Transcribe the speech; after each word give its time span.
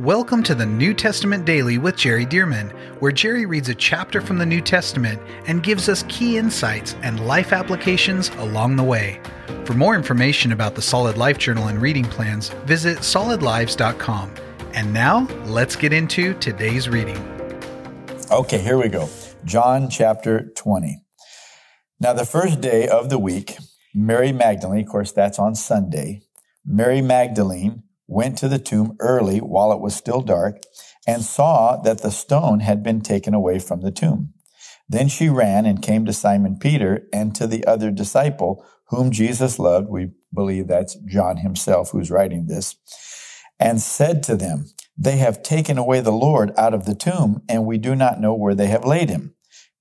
Welcome 0.00 0.42
to 0.42 0.56
the 0.56 0.66
New 0.66 0.92
Testament 0.92 1.44
Daily 1.44 1.78
with 1.78 1.94
Jerry 1.94 2.26
Dirmann, 2.26 2.70
where 2.98 3.12
Jerry 3.12 3.46
reads 3.46 3.68
a 3.68 3.76
chapter 3.76 4.20
from 4.20 4.38
the 4.38 4.44
New 4.44 4.60
Testament 4.60 5.22
and 5.46 5.62
gives 5.62 5.88
us 5.88 6.02
key 6.08 6.36
insights 6.36 6.96
and 7.02 7.24
life 7.28 7.52
applications 7.52 8.28
along 8.38 8.74
the 8.74 8.82
way. 8.82 9.20
For 9.64 9.74
more 9.74 9.94
information 9.94 10.50
about 10.50 10.74
the 10.74 10.82
Solid 10.82 11.16
Life 11.16 11.38
Journal 11.38 11.68
and 11.68 11.80
reading 11.80 12.06
plans, 12.06 12.48
visit 12.64 12.98
solidlives.com. 12.98 14.34
And 14.72 14.92
now, 14.92 15.28
let's 15.44 15.76
get 15.76 15.92
into 15.92 16.34
today's 16.40 16.88
reading. 16.88 17.18
Okay, 18.32 18.58
here 18.58 18.76
we 18.76 18.88
go. 18.88 19.08
John 19.44 19.88
chapter 19.88 20.50
20. 20.56 21.04
Now, 22.00 22.14
the 22.14 22.26
first 22.26 22.60
day 22.60 22.88
of 22.88 23.10
the 23.10 23.18
week, 23.20 23.58
Mary 23.94 24.32
Magdalene, 24.32 24.82
of 24.82 24.88
course, 24.90 25.12
that's 25.12 25.38
on 25.38 25.54
Sunday, 25.54 26.22
Mary 26.66 27.00
Magdalene 27.00 27.83
went 28.06 28.38
to 28.38 28.48
the 28.48 28.58
tomb 28.58 28.96
early 29.00 29.38
while 29.38 29.72
it 29.72 29.80
was 29.80 29.94
still 29.94 30.20
dark 30.20 30.62
and 31.06 31.22
saw 31.22 31.76
that 31.82 32.02
the 32.02 32.10
stone 32.10 32.60
had 32.60 32.82
been 32.82 33.00
taken 33.00 33.34
away 33.34 33.58
from 33.58 33.80
the 33.80 33.90
tomb. 33.90 34.32
Then 34.88 35.08
she 35.08 35.28
ran 35.28 35.66
and 35.66 35.82
came 35.82 36.04
to 36.04 36.12
Simon 36.12 36.58
Peter 36.58 37.06
and 37.12 37.34
to 37.34 37.46
the 37.46 37.64
other 37.66 37.90
disciple 37.90 38.64
whom 38.88 39.10
Jesus 39.10 39.58
loved. 39.58 39.88
We 39.88 40.10
believe 40.32 40.68
that's 40.68 40.96
John 41.06 41.38
himself 41.38 41.90
who's 41.90 42.10
writing 42.10 42.46
this 42.46 42.76
and 43.58 43.80
said 43.80 44.22
to 44.24 44.36
them, 44.36 44.66
they 44.96 45.16
have 45.16 45.42
taken 45.42 45.78
away 45.78 46.00
the 46.00 46.12
Lord 46.12 46.52
out 46.56 46.74
of 46.74 46.84
the 46.84 46.94
tomb 46.94 47.42
and 47.48 47.66
we 47.66 47.78
do 47.78 47.94
not 47.94 48.20
know 48.20 48.34
where 48.34 48.54
they 48.54 48.66
have 48.66 48.84
laid 48.84 49.08
him. 49.08 49.34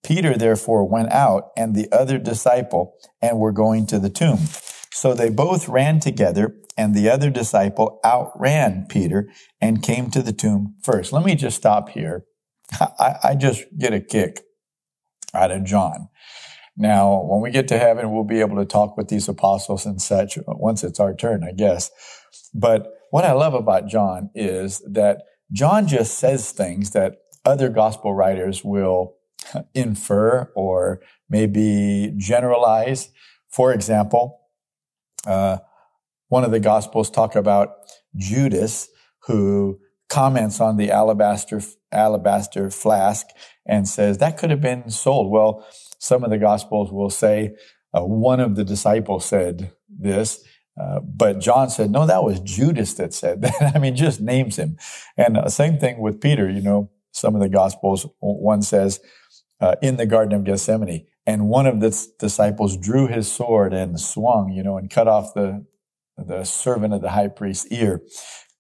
Peter 0.03 0.36
therefore 0.36 0.84
went 0.88 1.12
out 1.12 1.52
and 1.55 1.76
the 1.76 1.92
other 1.92 2.17
disciple 2.17 2.95
and 3.22 3.40
were 3.40 3.52
going 3.52 3.86
to 3.88 4.00
the 4.00 4.09
tomb. 4.09 4.40
So 4.92 5.14
they 5.14 5.30
both 5.30 5.67
ran 5.67 6.00
together 6.00 6.55
and 6.77 6.95
the 6.95 7.09
other 7.09 7.30
disciple 7.30 8.00
outran 8.04 8.86
Peter 8.90 9.30
and 9.62 9.84
came 9.84 10.09
to 10.12 10.22
the 10.22 10.34
tomb 10.34 10.76
first. 10.84 11.14
Let 11.14 11.26
me 11.26 11.36
just 11.36 11.58
stop 11.58 11.90
here. 11.90 12.26
I, 12.80 13.16
I, 13.23 13.36
just 13.36 13.66
get 13.78 13.94
a 13.94 14.00
kick 14.00 14.42
out 15.34 15.52
of 15.52 15.64
John. 15.64 16.09
Now, 16.75 17.22
when 17.22 17.42
we 17.42 17.52
get 17.52 17.67
to 17.67 17.78
heaven, 17.78 18.12
we'll 18.12 18.23
be 18.23 18.39
able 18.39 18.58
to 18.58 18.66
talk 18.66 18.97
with 18.97 19.09
these 19.09 19.28
apostles 19.28 19.86
and 19.86 20.02
such 20.02 20.39
once 20.47 20.84
it's 20.84 21.00
our 21.00 21.14
turn, 21.14 21.44
I 21.44 21.52
guess. 21.52 21.92
But 22.53 22.88
what 23.12 23.25
I 23.25 23.34
love 23.34 23.53
about 23.53 23.88
John 23.88 24.31
is 24.34 24.81
that 24.90 25.22
John 25.52 25.88
just 25.88 26.17
says 26.17 26.52
things 26.52 26.92
that 26.92 27.17
other 27.45 27.69
gospel 27.69 28.14
writers 28.14 28.64
will 28.64 29.16
infer 29.75 30.52
or 30.56 31.02
maybe 31.30 32.14
generalize. 32.17 33.09
For 33.50 33.72
example, 33.72 34.40
uh, 35.28 35.58
one 36.34 36.44
of 36.44 36.50
the 36.50 36.59
gospels 36.59 37.12
talk 37.12 37.36
about 37.36 37.76
Judas 38.16 38.89
who 39.28 39.80
comments 40.09 40.59
on 40.59 40.78
the 40.78 40.90
alabaster 40.90 41.62
alabaster 41.92 42.72
flask 42.72 43.28
and 43.67 43.88
says 43.88 44.17
that 44.17 44.36
could 44.40 44.50
have 44.50 44.59
been 44.59 44.90
sold. 44.90 45.31
Well, 45.31 45.64
some 46.00 46.23
of 46.23 46.31
the 46.31 46.40
gospels 46.40 46.92
will 46.92 47.12
say 47.12 47.56
uh, 47.95 48.03
one 48.03 48.40
of 48.40 48.56
the 48.56 48.64
disciples 48.64 49.25
said 49.25 49.73
this, 49.88 50.44
uh, 50.81 51.02
but 51.02 51.40
John 51.40 51.70
said 51.70 51.92
no, 51.92 52.08
that 52.08 52.23
was 52.23 52.40
Judas 52.40 52.95
that 52.95 53.14
said 53.14 53.44
that. 53.44 53.72
I 53.75 53.78
mean, 53.78 53.95
just 53.95 54.20
names 54.20 54.56
him. 54.58 54.78
And 55.16 55.38
uh, 55.38 55.50
same 55.50 55.78
thing 55.78 56.00
with 56.00 56.20
Peter. 56.20 56.50
You 56.50 56.64
know, 56.64 56.90
some 57.12 57.36
of 57.36 57.42
the 57.42 57.50
gospels 57.62 58.08
one 58.22 58.64
says 58.64 59.00
uh, 59.62 59.75
in 59.84 59.97
the 59.97 60.08
Garden 60.08 60.34
of 60.34 60.45
Gethsemane, 60.45 61.06
and 61.28 61.47
one 61.47 61.68
of 61.68 61.80
the 61.80 61.92
disciples 62.18 62.75
drew 62.75 63.06
his 63.06 63.31
sword 63.31 63.72
and 63.72 64.00
swung, 64.00 64.52
you 64.52 64.64
know, 64.64 64.78
and 64.78 64.90
cut 64.90 65.08
off 65.08 65.36
the 65.36 65.64
the 66.17 66.44
servant 66.44 66.94
of 66.94 67.02
the 67.02 67.11
high 67.11 67.28
priest's 67.28 67.67
ear. 67.67 68.02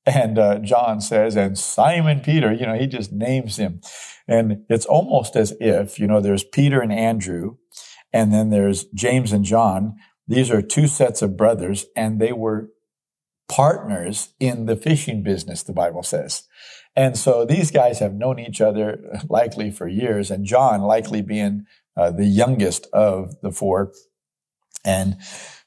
And 0.05 0.37
uh, 0.37 0.59
John 0.59 0.99
says, 0.99 1.35
and 1.37 1.57
Simon 1.57 2.19
Peter, 2.19 2.51
you 2.51 2.65
know, 2.65 2.75
he 2.75 2.87
just 2.87 3.11
names 3.13 3.57
him. 3.57 3.79
And 4.27 4.65
it's 4.69 4.85
almost 4.85 5.35
as 5.35 5.53
if, 5.59 5.97
you 5.97 6.07
know, 6.07 6.19
there's 6.19 6.43
Peter 6.43 6.81
and 6.81 6.91
Andrew, 6.91 7.55
and 8.11 8.33
then 8.33 8.49
there's 8.49 8.85
James 8.93 9.31
and 9.31 9.45
John. 9.45 9.95
These 10.27 10.51
are 10.51 10.61
two 10.61 10.87
sets 10.87 11.21
of 11.21 11.37
brothers, 11.37 11.85
and 11.95 12.19
they 12.19 12.33
were 12.33 12.69
partners 13.49 14.33
in 14.39 14.65
the 14.65 14.75
fishing 14.75 15.23
business, 15.23 15.63
the 15.63 15.73
Bible 15.73 16.03
says. 16.03 16.43
And 16.95 17.17
so 17.17 17.45
these 17.45 17.71
guys 17.71 17.99
have 17.99 18.13
known 18.13 18.39
each 18.39 18.61
other 18.61 18.99
likely 19.29 19.71
for 19.71 19.87
years, 19.87 20.31
and 20.31 20.45
John 20.45 20.81
likely 20.81 21.21
being 21.21 21.65
uh, 21.95 22.11
the 22.11 22.25
youngest 22.25 22.87
of 22.93 23.39
the 23.41 23.51
four. 23.51 23.93
And, 24.85 25.17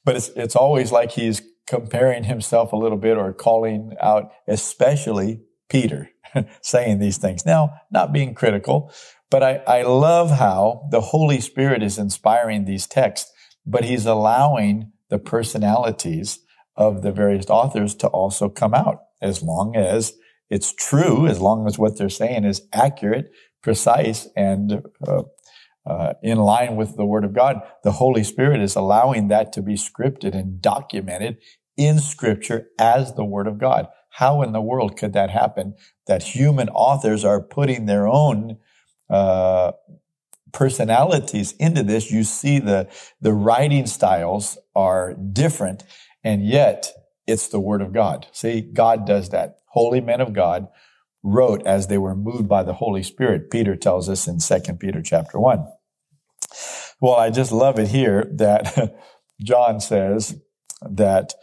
but 0.05 0.17
it's, 0.17 0.29
it's 0.37 0.57
always 0.57 0.93
like 0.93 1.13
he's 1.13 1.43
comparing 1.67 2.25
himself 2.25 2.73
a 2.73 2.77
little 2.77 2.99
bit 2.99 3.17
or 3.17 3.33
calling 3.33 3.95
out, 4.01 4.31
especially 4.47 5.43
Peter, 5.69 6.11
saying 6.63 6.99
these 6.99 7.19
things. 7.19 7.45
Now, 7.45 7.75
not 7.91 8.13
being 8.13 8.35
critical, 8.35 8.93
but 9.31 9.43
I, 9.43 9.57
I 9.67 9.83
love 9.83 10.31
how 10.31 10.89
the 10.91 11.01
Holy 11.01 11.41
Spirit 11.41 11.83
is 11.83 11.99
inspiring 11.99 12.65
these 12.65 12.87
texts, 12.87 13.31
but 13.65 13.85
he's 13.85 14.07
allowing 14.07 14.93
the 15.11 15.19
personalities 15.19 16.41
of 16.77 17.03
the 17.03 17.13
various 17.13 17.47
authors 17.49 17.95
to 17.97 18.09
also 18.09 18.49
come 18.49 18.75
out 18.75 19.01
as 19.21 19.43
long 19.43 19.75
as 19.75 20.13
it's 20.49 20.73
true, 20.73 21.27
as 21.27 21.41
long 21.41 21.67
as 21.67 21.79
what 21.79 21.99
they're 21.99 22.09
saying 22.09 22.45
is 22.45 22.63
accurate, 22.73 23.31
precise, 23.63 24.29
and 24.37 24.83
uh, 25.07 25.23
uh, 25.87 26.15
in 26.23 26.39
line 26.39 26.77
with 26.77 26.97
the 26.97 27.07
Word 27.07 27.25
of 27.25 27.35
God. 27.35 27.61
The 27.85 27.93
Holy 27.93 28.25
Spirit 28.25 28.61
is 28.61 28.77
allowing 28.77 29.29
that 29.29 29.53
to 29.55 29.63
be 29.63 29.75
scripted 29.75 30.35
and 30.35 30.61
documented 30.61 31.39
in 31.77 31.99
Scripture 32.01 32.69
as 32.79 33.15
the 33.15 33.25
Word 33.25 33.47
of 33.47 33.59
God. 33.59 33.89
How 34.11 34.43
in 34.43 34.53
the 34.53 34.61
world 34.61 34.97
could 34.97 35.13
that 35.13 35.31
happen? 35.31 35.75
That 36.07 36.23
human 36.23 36.69
authors 36.71 37.25
are 37.25 37.41
putting 37.41 37.87
their 37.87 38.09
own 38.09 38.59
uh, 39.11 39.73
personalities 40.53 41.53
into 41.59 41.83
this. 41.83 42.11
You 42.11 42.25
see 42.25 42.59
the 42.59 42.89
the 43.21 43.33
writing 43.33 43.87
styles 43.87 44.59
are 44.75 45.15
different, 45.15 45.85
and 46.25 46.47
yet 46.47 46.93
it's 47.27 47.49
the 47.49 47.61
Word 47.61 47.83
of 47.83 47.93
God. 47.93 48.27
See, 48.33 48.61
God 48.63 49.07
does 49.07 49.31
that. 49.31 49.59
Holy 49.67 50.01
men 50.01 50.21
of 50.21 50.33
God 50.33 50.69
wrote 51.23 51.67
as 51.67 51.89
they 51.89 51.99
were 51.99 52.17
moved 52.17 52.49
by 52.49 52.63
the 52.63 52.75
Holy 52.75 53.03
Spirit. 53.03 53.51
Peter 53.51 53.77
tells 53.77 54.09
us 54.09 54.29
in 54.29 54.41
Second 54.41 54.81
Peter 54.81 55.03
chapter 55.03 55.39
1. 55.39 55.67
Well, 57.01 57.15
I 57.15 57.31
just 57.31 57.53
love 57.53 57.79
it 57.79 57.89
here 57.89 58.31
that 58.35 58.97
John 59.43 59.81
says 59.81 60.37
that 60.83 61.35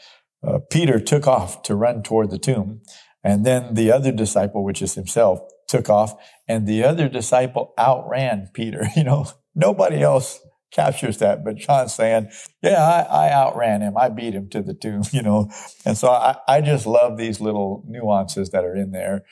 uh, 0.46 0.60
Peter 0.70 1.00
took 1.00 1.28
off 1.28 1.64
to 1.64 1.76
run 1.76 2.04
toward 2.04 2.30
the 2.30 2.40
tomb. 2.40 2.82
And 3.24 3.46
then 3.46 3.74
the 3.76 3.92
other 3.92 4.12
disciple, 4.12 4.64
which 4.64 4.82
is 4.82 4.96
himself, 4.96 5.40
took 5.68 5.90
off 5.90 6.16
and 6.48 6.68
the 6.68 6.84
other 6.84 7.08
disciple 7.08 7.74
outran 7.80 8.50
Peter. 8.54 8.88
You 8.96 9.04
know, 9.04 9.26
nobody 9.56 10.02
else 10.02 10.40
captures 10.72 11.20
that, 11.20 11.44
but 11.44 11.56
John's 11.56 11.94
saying, 11.94 12.30
yeah, 12.62 12.84
I, 12.84 13.28
I, 13.28 13.32
outran 13.32 13.82
him. 13.82 13.96
I 13.96 14.10
beat 14.10 14.34
him 14.34 14.50
to 14.50 14.62
the 14.62 14.74
tomb, 14.74 15.04
you 15.12 15.22
know. 15.22 15.50
And 15.86 15.98
so 15.98 16.10
I, 16.10 16.38
I 16.48 16.62
just 16.62 16.86
love 16.86 17.18
these 17.18 17.40
little 17.40 17.84
nuances 17.88 18.50
that 18.50 18.66
are 18.66 18.76
in 18.76 18.92
there 18.92 19.24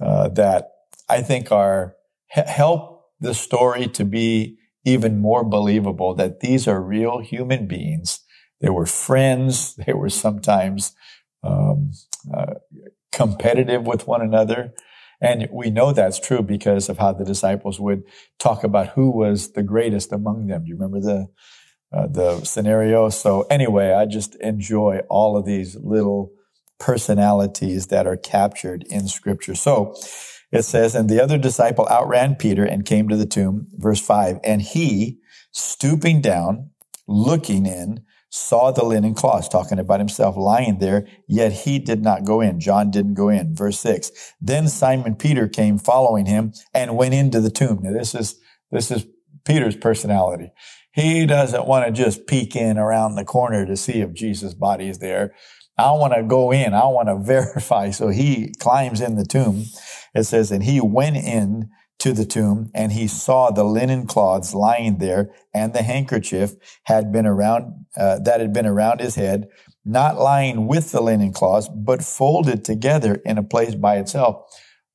uh, 0.00 0.28
that 0.30 0.70
I 1.08 1.22
think 1.22 1.52
are 1.52 1.96
help 2.28 3.04
the 3.20 3.34
story 3.34 3.88
to 3.88 4.04
be 4.04 4.58
even 4.86 5.18
more 5.18 5.44
believable 5.44 6.14
that 6.14 6.40
these 6.40 6.66
are 6.66 6.80
real 6.80 7.18
human 7.18 7.66
beings 7.66 8.20
they 8.60 8.70
were 8.70 8.86
friends. 8.86 9.74
They 9.86 9.92
were 9.92 10.10
sometimes 10.10 10.94
um, 11.42 11.92
uh, 12.32 12.54
competitive 13.12 13.86
with 13.86 14.06
one 14.06 14.22
another. 14.22 14.72
And 15.20 15.48
we 15.50 15.70
know 15.70 15.92
that's 15.92 16.20
true 16.20 16.42
because 16.42 16.88
of 16.88 16.98
how 16.98 17.12
the 17.12 17.24
disciples 17.24 17.80
would 17.80 18.02
talk 18.38 18.64
about 18.64 18.88
who 18.88 19.10
was 19.10 19.52
the 19.52 19.62
greatest 19.62 20.12
among 20.12 20.46
them. 20.46 20.64
Do 20.64 20.68
you 20.68 20.76
remember 20.76 21.00
the 21.00 21.28
uh, 21.92 22.08
the 22.08 22.44
scenario? 22.44 23.08
So 23.08 23.42
anyway, 23.42 23.92
I 23.92 24.04
just 24.06 24.34
enjoy 24.36 25.00
all 25.08 25.36
of 25.36 25.46
these 25.46 25.76
little 25.76 26.32
personalities 26.78 27.86
that 27.86 28.06
are 28.06 28.16
captured 28.16 28.84
in 28.90 29.08
Scripture. 29.08 29.54
So 29.54 29.94
it 30.56 30.64
says, 30.64 30.94
and 30.94 31.08
the 31.08 31.22
other 31.22 31.38
disciple 31.38 31.86
outran 31.88 32.36
Peter 32.36 32.64
and 32.64 32.84
came 32.84 33.08
to 33.08 33.16
the 33.16 33.26
tomb. 33.26 33.68
Verse 33.74 34.00
five, 34.00 34.38
and 34.44 34.62
he, 34.62 35.18
stooping 35.52 36.20
down, 36.20 36.70
looking 37.06 37.66
in, 37.66 38.04
saw 38.28 38.70
the 38.70 38.84
linen 38.84 39.14
cloths, 39.14 39.48
talking 39.48 39.78
about 39.78 40.00
himself 40.00 40.36
lying 40.36 40.78
there, 40.78 41.06
yet 41.28 41.52
he 41.52 41.78
did 41.78 42.02
not 42.02 42.24
go 42.24 42.40
in. 42.40 42.60
John 42.60 42.90
didn't 42.90 43.14
go 43.14 43.28
in. 43.28 43.54
Verse 43.54 43.78
six. 43.78 44.34
Then 44.40 44.68
Simon 44.68 45.14
Peter 45.14 45.48
came 45.48 45.78
following 45.78 46.26
him 46.26 46.52
and 46.74 46.96
went 46.96 47.14
into 47.14 47.40
the 47.40 47.50
tomb. 47.50 47.80
Now 47.82 47.92
this 47.92 48.14
is, 48.14 48.38
this 48.70 48.90
is 48.90 49.06
Peter's 49.44 49.76
personality. 49.76 50.50
He 50.92 51.26
doesn't 51.26 51.66
want 51.66 51.86
to 51.86 51.92
just 51.92 52.26
peek 52.26 52.56
in 52.56 52.78
around 52.78 53.14
the 53.14 53.24
corner 53.24 53.66
to 53.66 53.76
see 53.76 54.00
if 54.00 54.14
Jesus' 54.14 54.54
body 54.54 54.88
is 54.88 54.98
there. 54.98 55.34
I 55.78 55.92
want 55.92 56.14
to 56.14 56.22
go 56.22 56.52
in. 56.52 56.74
I 56.74 56.86
want 56.86 57.08
to 57.08 57.16
verify. 57.22 57.90
So 57.90 58.08
he 58.08 58.52
climbs 58.58 59.00
in 59.00 59.16
the 59.16 59.24
tomb. 59.24 59.64
It 60.16 60.24
says, 60.24 60.50
and 60.50 60.64
he 60.64 60.80
went 60.80 61.16
in 61.16 61.70
to 61.98 62.12
the 62.12 62.26
tomb 62.26 62.70
and 62.74 62.92
he 62.92 63.06
saw 63.06 63.50
the 63.50 63.64
linen 63.64 64.06
cloths 64.06 64.54
lying 64.54 64.98
there 64.98 65.30
and 65.54 65.72
the 65.72 65.82
handkerchief 65.82 66.54
had 66.84 67.10
been 67.10 67.26
around 67.26 67.86
uh, 67.96 68.18
that 68.18 68.40
had 68.40 68.52
been 68.52 68.66
around 68.66 69.00
his 69.00 69.14
head 69.14 69.46
not 69.86 70.18
lying 70.18 70.66
with 70.66 70.90
the 70.90 71.00
linen 71.00 71.32
cloths, 71.32 71.68
but 71.68 72.02
folded 72.02 72.64
together 72.64 73.22
in 73.24 73.38
a 73.38 73.42
place 73.42 73.76
by 73.76 73.96
itself, 73.98 74.42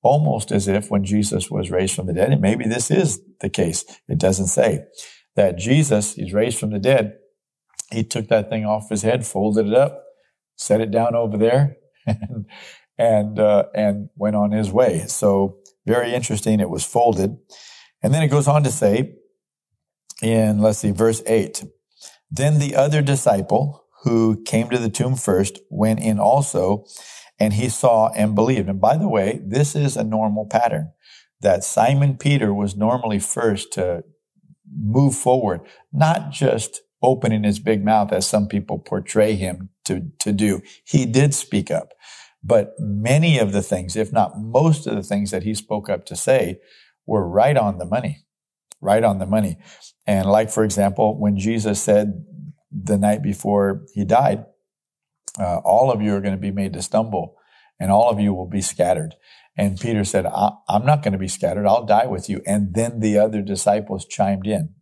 almost 0.04 0.52
as 0.52 0.68
if 0.68 0.92
when 0.92 1.06
Jesus 1.06 1.50
was 1.50 1.72
raised 1.72 1.96
from 1.96 2.08
the 2.08 2.14
dead, 2.14 2.32
and 2.32 2.42
maybe 2.42 2.66
this 2.66 2.92
is 2.92 3.22
the 3.40 3.50
case, 3.50 3.86
it 4.10 4.20
doesn't 4.20 4.48
say, 4.48 4.84
that 5.38 5.58
Jesus, 5.58 6.16
he's 6.16 6.34
raised 6.34 6.60
from 6.60 6.72
the 6.72 6.80
dead, 6.80 7.14
he 7.90 8.04
took 8.04 8.28
that 8.28 8.50
thing 8.50 8.66
off 8.66 8.90
his 8.90 9.02
head, 9.02 9.26
folded 9.26 9.68
it 9.68 9.74
up, 9.74 10.04
set 10.58 10.82
it 10.82 10.92
down 10.92 11.16
over 11.16 11.38
there, 11.38 11.78
and 13.02 13.40
uh, 13.40 13.64
and 13.74 14.10
went 14.16 14.36
on 14.36 14.52
his 14.52 14.72
way. 14.72 15.06
So 15.08 15.58
very 15.86 16.14
interesting. 16.14 16.60
It 16.60 16.70
was 16.70 16.86
folded, 16.86 17.38
and 18.02 18.14
then 18.14 18.24
it 18.24 18.28
goes 18.30 18.48
on 18.48 18.64
to 18.64 18.72
say 18.72 19.16
in 20.22 20.60
let's 20.60 20.80
see, 20.80 20.92
verse 20.92 21.24
eight. 21.26 21.64
Then 22.30 22.60
the 22.60 22.76
other 22.76 23.02
disciple 23.02 23.64
who 24.04 24.42
came 24.44 24.70
to 24.70 24.78
the 24.78 24.90
tomb 24.90 25.16
first 25.16 25.60
went 25.70 26.00
in 26.00 26.20
also, 26.20 26.86
and 27.40 27.54
he 27.54 27.70
saw 27.70 28.10
and 28.10 28.36
believed. 28.36 28.70
And 28.70 28.80
by 28.80 28.98
the 28.98 29.10
way, 29.10 29.42
this 29.44 29.76
is 29.76 29.98
a 29.98 30.04
normal 30.04 30.46
pattern 30.46 30.92
that 31.42 31.64
Simon 31.64 32.18
Peter 32.18 32.54
was 32.54 32.76
normally 32.76 33.20
first 33.20 33.74
to 33.74 34.04
move 34.74 35.16
forward, 35.16 35.62
not 35.92 36.32
just 36.32 36.82
opening 37.02 37.44
his 37.44 37.60
big 37.60 37.84
mouth 37.84 38.14
as 38.14 38.28
some 38.28 38.48
people 38.48 38.78
portray 38.80 39.34
him 39.36 39.70
to, 39.86 40.12
to 40.20 40.32
do. 40.32 40.62
He 40.86 41.06
did 41.06 41.34
speak 41.34 41.72
up, 41.72 41.94
but 42.44 42.74
many 42.80 43.38
of 43.38 43.52
the 43.52 43.62
things, 43.62 43.96
if 43.96 44.12
not 44.12 44.40
most 44.40 44.88
of 44.88 44.96
the 44.96 45.04
things 45.04 45.32
that 45.32 45.44
he 45.44 45.54
spoke 45.54 45.90
up 45.90 46.06
to 46.06 46.16
say 46.16 46.60
were 47.06 47.28
right 47.28 47.58
on 47.58 47.78
the 47.78 47.86
money, 47.86 48.26
right 48.80 49.04
on 49.04 49.20
the 49.20 49.26
money. 49.26 49.58
And 50.08 50.28
like, 50.28 50.50
for 50.50 50.64
example, 50.64 51.20
when 51.20 51.38
Jesus 51.38 51.82
said 51.82 52.26
the 52.72 52.98
night 52.98 53.22
before 53.22 53.86
he 53.94 54.06
died, 54.06 54.46
uh, 55.40 55.58
all 55.58 55.92
of 55.92 56.02
you 56.02 56.16
are 56.16 56.22
going 56.22 56.36
to 56.36 56.42
be 56.42 56.52
made 56.52 56.74
to 56.74 56.82
stumble 56.82 57.36
and 57.80 57.92
all 57.92 58.10
of 58.10 58.20
you 58.20 58.34
will 58.34 58.48
be 58.48 58.62
scattered. 58.62 59.16
And 59.58 59.80
Peter 59.80 60.04
said, 60.04 60.26
I'm 60.26 60.86
not 60.86 61.04
going 61.04 61.12
to 61.12 61.20
be 61.20 61.28
scattered. 61.28 61.68
I'll 61.68 61.86
die 61.86 62.06
with 62.06 62.30
you. 62.30 62.42
And 62.46 62.74
then 62.74 63.00
the 63.00 63.20
other 63.20 63.42
disciples 63.42 64.06
chimed 64.06 64.48
in, 64.48 64.74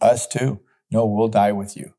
us 0.00 0.26
too. 0.26 0.60
No, 0.90 1.06
we'll 1.06 1.28
die 1.28 1.52
with 1.52 1.76
you. 1.76 1.94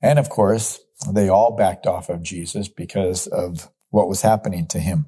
And 0.00 0.18
of 0.18 0.28
course, 0.28 0.80
they 1.10 1.28
all 1.28 1.56
backed 1.56 1.86
off 1.86 2.08
of 2.08 2.22
Jesus 2.22 2.68
because 2.68 3.26
of 3.26 3.70
what 3.90 4.08
was 4.08 4.22
happening 4.22 4.66
to 4.68 4.78
him. 4.78 5.06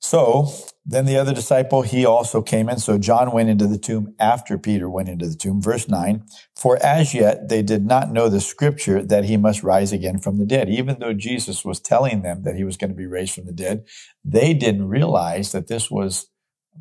So 0.00 0.52
then 0.84 1.06
the 1.06 1.16
other 1.16 1.32
disciple, 1.32 1.80
he 1.80 2.04
also 2.04 2.42
came 2.42 2.68
in. 2.68 2.78
So 2.78 2.98
John 2.98 3.32
went 3.32 3.48
into 3.48 3.66
the 3.66 3.78
tomb 3.78 4.14
after 4.20 4.58
Peter 4.58 4.88
went 4.88 5.08
into 5.08 5.26
the 5.26 5.34
tomb. 5.34 5.62
Verse 5.62 5.88
9 5.88 6.24
For 6.54 6.76
as 6.84 7.14
yet 7.14 7.48
they 7.48 7.62
did 7.62 7.86
not 7.86 8.12
know 8.12 8.28
the 8.28 8.42
scripture 8.42 9.02
that 9.02 9.24
he 9.24 9.38
must 9.38 9.62
rise 9.62 9.92
again 9.92 10.18
from 10.18 10.38
the 10.38 10.44
dead. 10.44 10.68
Even 10.68 10.98
though 10.98 11.14
Jesus 11.14 11.64
was 11.64 11.80
telling 11.80 12.20
them 12.20 12.42
that 12.42 12.56
he 12.56 12.64
was 12.64 12.76
going 12.76 12.90
to 12.90 12.96
be 12.96 13.06
raised 13.06 13.34
from 13.34 13.46
the 13.46 13.52
dead, 13.52 13.86
they 14.22 14.52
didn't 14.52 14.88
realize 14.88 15.52
that 15.52 15.68
this 15.68 15.90
was 15.90 16.26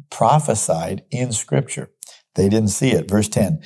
prophesied 0.09 1.05
in 1.09 1.31
scripture. 1.31 1.91
They 2.35 2.49
didn't 2.49 2.69
see 2.69 2.91
it. 2.91 3.09
Verse 3.09 3.29
10 3.29 3.61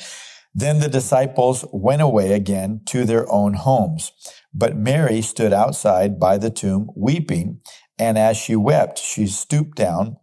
then 0.54 0.80
the 0.80 0.90
disciples 0.90 1.66
went 1.72 2.02
away 2.02 2.34
again 2.34 2.82
to 2.88 3.06
their 3.06 3.32
own 3.32 3.54
homes. 3.54 4.12
But 4.54 4.76
Mary 4.76 5.22
stood 5.22 5.54
outside 5.54 6.20
by 6.20 6.38
the 6.38 6.50
tomb 6.50 6.90
weeping. 6.96 7.62
And 8.00 8.18
as 8.18 8.38
she 8.38 8.56
wept, 8.56 9.00
she 9.00 9.28
stooped 9.28 9.78
down 9.78 10.18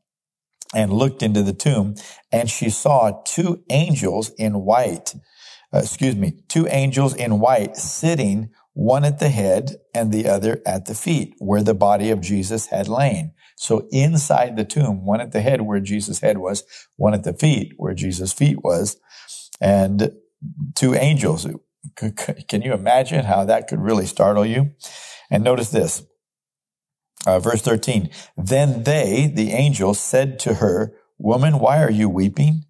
and 0.75 0.93
looked 0.93 1.23
into 1.23 1.43
the 1.43 1.53
tomb 1.53 1.95
and 2.33 2.51
she 2.51 2.69
saw 2.69 3.23
two 3.25 3.63
angels 3.71 4.31
in 4.31 4.65
white, 4.65 5.15
uh, 5.73 5.79
excuse 5.79 6.17
me, 6.17 6.43
two 6.49 6.67
angels 6.69 7.15
in 7.15 7.39
white 7.39 7.77
sitting, 7.77 8.51
one 8.73 9.05
at 9.05 9.21
the 9.21 9.29
head 9.29 9.77
and 9.95 10.13
the 10.13 10.27
other 10.27 10.61
at 10.67 10.87
the 10.87 10.95
feet 10.95 11.35
where 11.39 11.63
the 11.63 11.75
body 11.75 12.11
of 12.11 12.21
Jesus 12.21 12.67
had 12.67 12.89
lain. 12.89 13.33
So 13.57 13.87
inside 13.93 14.57
the 14.57 14.65
tomb, 14.65 15.07
one 15.07 15.21
at 15.21 15.31
the 15.31 15.41
head 15.41 15.63
where 15.63 15.79
Jesus' 15.79 16.21
head 16.21 16.39
was, 16.39 16.65
one 16.97 17.15
at 17.15 17.23
the 17.23 17.33
feet 17.33 17.73
where 17.77 17.95
Jesus' 17.95 18.33
feet 18.33 18.65
was. 18.65 18.97
And 19.65 20.13
two 20.75 20.95
angels. 20.95 21.47
Can 21.97 22.61
you 22.61 22.75
imagine 22.75 23.25
how 23.25 23.47
that 23.47 23.67
could 23.67 23.81
really 23.81 24.05
startle 24.05 24.45
you? 24.45 24.73
And 25.31 25.43
notice 25.43 25.71
this. 25.71 26.05
Uh, 27.27 27.39
verse 27.39 27.63
13. 27.63 28.11
Then 28.37 28.83
they, 28.83 29.33
the 29.35 29.53
angels, 29.53 29.99
said 29.99 30.39
to 30.41 30.55
her, 30.55 30.95
Woman, 31.17 31.59
why 31.59 31.83
are 31.83 31.91
you 31.91 32.11
weeping? 32.11 32.65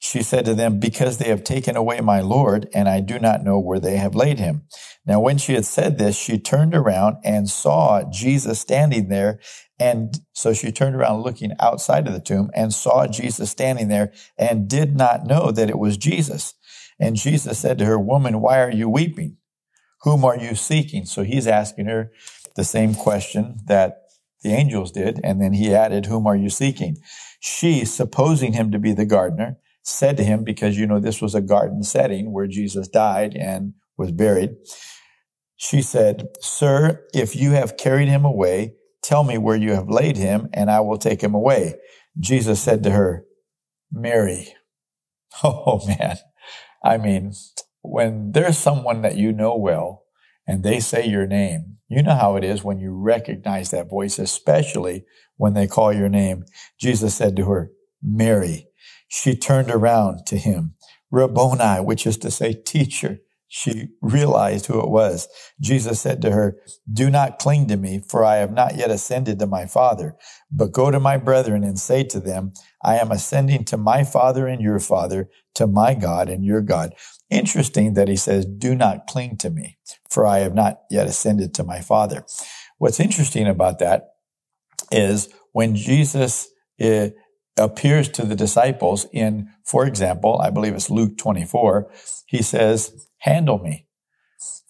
She 0.00 0.24
said 0.24 0.44
to 0.46 0.54
them, 0.54 0.80
Because 0.80 1.18
they 1.18 1.28
have 1.28 1.44
taken 1.44 1.76
away 1.76 2.00
my 2.00 2.20
Lord, 2.20 2.68
and 2.74 2.88
I 2.88 2.98
do 2.98 3.20
not 3.20 3.44
know 3.44 3.60
where 3.60 3.78
they 3.78 3.98
have 3.98 4.16
laid 4.16 4.40
him. 4.40 4.62
Now, 5.06 5.20
when 5.20 5.38
she 5.38 5.54
had 5.54 5.64
said 5.64 5.98
this, 5.98 6.16
she 6.16 6.38
turned 6.38 6.74
around 6.74 7.18
and 7.22 7.48
saw 7.48 8.02
Jesus 8.10 8.58
standing 8.58 9.08
there. 9.08 9.38
And 9.80 10.20
so 10.34 10.52
she 10.52 10.70
turned 10.70 10.94
around 10.94 11.22
looking 11.22 11.52
outside 11.58 12.06
of 12.06 12.12
the 12.12 12.20
tomb 12.20 12.50
and 12.54 12.72
saw 12.72 13.06
Jesus 13.06 13.50
standing 13.50 13.88
there 13.88 14.12
and 14.38 14.68
did 14.68 14.94
not 14.94 15.24
know 15.24 15.50
that 15.50 15.70
it 15.70 15.78
was 15.78 15.96
Jesus. 15.96 16.52
And 17.00 17.16
Jesus 17.16 17.58
said 17.58 17.78
to 17.78 17.86
her, 17.86 17.98
Woman, 17.98 18.42
why 18.42 18.60
are 18.60 18.70
you 18.70 18.90
weeping? 18.90 19.38
Whom 20.02 20.22
are 20.22 20.36
you 20.36 20.54
seeking? 20.54 21.06
So 21.06 21.22
he's 21.22 21.46
asking 21.46 21.86
her 21.86 22.12
the 22.56 22.64
same 22.64 22.94
question 22.94 23.56
that 23.66 24.02
the 24.42 24.50
angels 24.50 24.92
did. 24.92 25.18
And 25.24 25.40
then 25.40 25.54
he 25.54 25.74
added, 25.74 26.06
Whom 26.06 26.26
are 26.26 26.36
you 26.36 26.50
seeking? 26.50 26.98
She, 27.40 27.86
supposing 27.86 28.52
him 28.52 28.70
to 28.72 28.78
be 28.78 28.92
the 28.92 29.06
gardener, 29.06 29.56
said 29.82 30.18
to 30.18 30.24
him, 30.24 30.44
because 30.44 30.76
you 30.76 30.86
know 30.86 31.00
this 31.00 31.22
was 31.22 31.34
a 31.34 31.40
garden 31.40 31.82
setting 31.82 32.32
where 32.32 32.46
Jesus 32.46 32.86
died 32.86 33.34
and 33.34 33.72
was 33.96 34.12
buried. 34.12 34.56
She 35.56 35.80
said, 35.80 36.28
Sir, 36.40 37.06
if 37.14 37.34
you 37.34 37.52
have 37.52 37.78
carried 37.78 38.08
him 38.08 38.26
away, 38.26 38.74
tell 39.02 39.24
me 39.24 39.38
where 39.38 39.56
you 39.56 39.72
have 39.74 39.88
laid 39.88 40.16
him, 40.16 40.48
and 40.52 40.70
I 40.70 40.80
will 40.80 40.98
take 40.98 41.22
him 41.22 41.34
away. 41.34 41.74
Jesus 42.18 42.60
said 42.60 42.82
to 42.84 42.90
her, 42.90 43.24
Mary. 43.90 44.54
Oh 45.44 45.80
man. 45.86 46.16
I 46.84 46.98
mean, 46.98 47.32
when 47.82 48.32
there's 48.32 48.58
someone 48.58 49.02
that 49.02 49.16
you 49.16 49.32
know 49.32 49.56
well 49.56 50.02
and 50.46 50.64
they 50.64 50.80
say 50.80 51.06
your 51.06 51.26
name, 51.26 51.76
you 51.88 52.02
know 52.02 52.14
how 52.14 52.36
it 52.36 52.44
is 52.44 52.64
when 52.64 52.78
you 52.80 52.92
recognize 52.92 53.70
that 53.70 53.88
voice, 53.88 54.18
especially 54.18 55.04
when 55.36 55.54
they 55.54 55.66
call 55.66 55.92
your 55.92 56.08
name. 56.08 56.44
Jesus 56.80 57.14
said 57.14 57.36
to 57.36 57.44
her, 57.46 57.70
Mary. 58.02 58.68
She 59.08 59.36
turned 59.36 59.70
around 59.70 60.26
to 60.26 60.36
him, 60.36 60.74
Rabboni, 61.10 61.80
which 61.80 62.06
is 62.06 62.16
to 62.18 62.30
say, 62.30 62.52
teacher. 62.52 63.18
She 63.52 63.88
realized 64.00 64.66
who 64.66 64.80
it 64.80 64.88
was. 64.88 65.26
Jesus 65.60 66.00
said 66.00 66.22
to 66.22 66.30
her, 66.30 66.56
Do 66.90 67.10
not 67.10 67.40
cling 67.40 67.66
to 67.66 67.76
me, 67.76 68.00
for 68.08 68.24
I 68.24 68.36
have 68.36 68.52
not 68.52 68.76
yet 68.76 68.92
ascended 68.92 69.40
to 69.40 69.46
my 69.48 69.66
Father, 69.66 70.16
but 70.52 70.70
go 70.70 70.92
to 70.92 71.00
my 71.00 71.16
brethren 71.16 71.64
and 71.64 71.76
say 71.76 72.04
to 72.04 72.20
them, 72.20 72.52
I 72.80 72.98
am 72.98 73.10
ascending 73.10 73.64
to 73.64 73.76
my 73.76 74.04
Father 74.04 74.46
and 74.46 74.62
your 74.62 74.78
Father, 74.78 75.28
to 75.56 75.66
my 75.66 75.94
God 75.94 76.28
and 76.28 76.44
your 76.44 76.60
God. 76.60 76.94
Interesting 77.28 77.94
that 77.94 78.06
he 78.06 78.14
says, 78.14 78.46
Do 78.46 78.76
not 78.76 79.08
cling 79.08 79.36
to 79.38 79.50
me, 79.50 79.78
for 80.08 80.24
I 80.24 80.38
have 80.38 80.54
not 80.54 80.82
yet 80.88 81.08
ascended 81.08 81.52
to 81.54 81.64
my 81.64 81.80
Father. 81.80 82.24
What's 82.78 83.00
interesting 83.00 83.48
about 83.48 83.80
that 83.80 84.10
is 84.92 85.28
when 85.50 85.74
Jesus 85.74 86.48
uh, 86.80 87.08
appears 87.58 88.08
to 88.10 88.24
the 88.24 88.36
disciples 88.36 89.06
in, 89.12 89.48
for 89.64 89.84
example, 89.86 90.40
I 90.40 90.50
believe 90.50 90.74
it's 90.74 90.88
Luke 90.88 91.18
24, 91.18 91.90
he 92.26 92.42
says, 92.42 93.08
handle 93.20 93.58
me. 93.58 93.86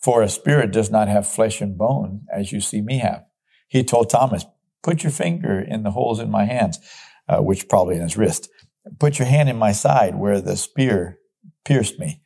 For 0.00 0.23
a 0.23 0.28
spirit 0.28 0.73
does 0.73 0.90
not 0.90 1.09
have 1.09 1.26
flesh 1.26 1.61
and 1.61 1.76
bone 1.76 2.23
as 2.33 2.52
you 2.52 2.61
see 2.61 2.80
me 2.80 2.99
have. 2.99 3.25
He 3.69 3.85
told 3.85 4.11
Thomas, 4.11 4.45
put 4.83 5.02
your 5.02 5.12
finger 5.12 5.61
in 5.61 5.83
the 5.83 5.90
holes 5.90 6.21
in 6.21 6.30
my 6.30 6.45
hands, 6.45 6.78
uh, 7.28 7.38
which 7.38 7.69
probably 7.69 7.97
in 7.97 8.02
his 8.02 8.16
wrist. 8.16 8.49
Put 8.99 9.19
your 9.19 9.28
hand 9.28 9.49
in 9.49 9.57
my 9.57 9.73
side 9.73 10.16
where 10.16 10.40
the 10.40 10.57
spear 10.57 11.19
pierced 11.64 11.99
me 11.99 12.23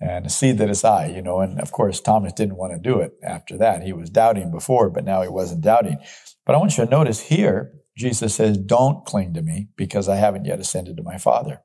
and 0.00 0.30
see 0.32 0.52
that 0.52 0.70
it's 0.70 0.84
I, 0.84 1.06
you 1.06 1.20
know. 1.20 1.40
And 1.40 1.60
of 1.60 1.72
course, 1.72 2.00
Thomas 2.00 2.32
didn't 2.32 2.56
want 2.56 2.72
to 2.72 2.78
do 2.78 3.00
it 3.00 3.12
after 3.22 3.58
that. 3.58 3.82
He 3.82 3.92
was 3.92 4.08
doubting 4.08 4.50
before, 4.50 4.88
but 4.88 5.04
now 5.04 5.20
he 5.22 5.28
wasn't 5.28 5.62
doubting. 5.62 5.98
But 6.46 6.54
I 6.54 6.58
want 6.58 6.78
you 6.78 6.84
to 6.84 6.90
notice 6.90 7.20
here, 7.20 7.72
Jesus 7.96 8.34
says, 8.34 8.56
don't 8.56 9.04
cling 9.04 9.34
to 9.34 9.42
me 9.42 9.68
because 9.76 10.08
I 10.08 10.16
haven't 10.16 10.46
yet 10.46 10.60
ascended 10.60 10.96
to 10.96 11.02
my 11.02 11.18
Father. 11.18 11.60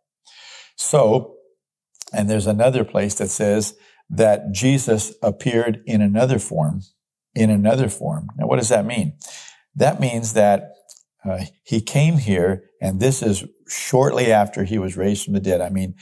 So 0.75 1.34
and 2.13 2.29
there's 2.29 2.47
another 2.47 2.83
place 2.83 3.15
that 3.15 3.29
says 3.29 3.75
that 4.09 4.51
Jesus 4.51 5.13
appeared 5.21 5.81
in 5.85 6.01
another 6.01 6.39
form, 6.39 6.81
in 7.33 7.49
another 7.49 7.89
form. 7.89 8.29
Now, 8.37 8.47
what 8.47 8.57
does 8.57 8.69
that 8.69 8.85
mean? 8.85 9.17
That 9.75 9.99
means 9.99 10.33
that 10.33 10.71
uh, 11.23 11.45
he 11.63 11.81
came 11.81 12.17
here, 12.17 12.65
and 12.81 12.99
this 12.99 13.21
is 13.23 13.45
shortly 13.67 14.31
after 14.31 14.63
he 14.63 14.77
was 14.77 14.95
raised 14.95 15.25
from 15.25 15.33
the 15.33 15.39
dead. 15.39 15.59
I 15.59 15.69
mean, 15.69 15.95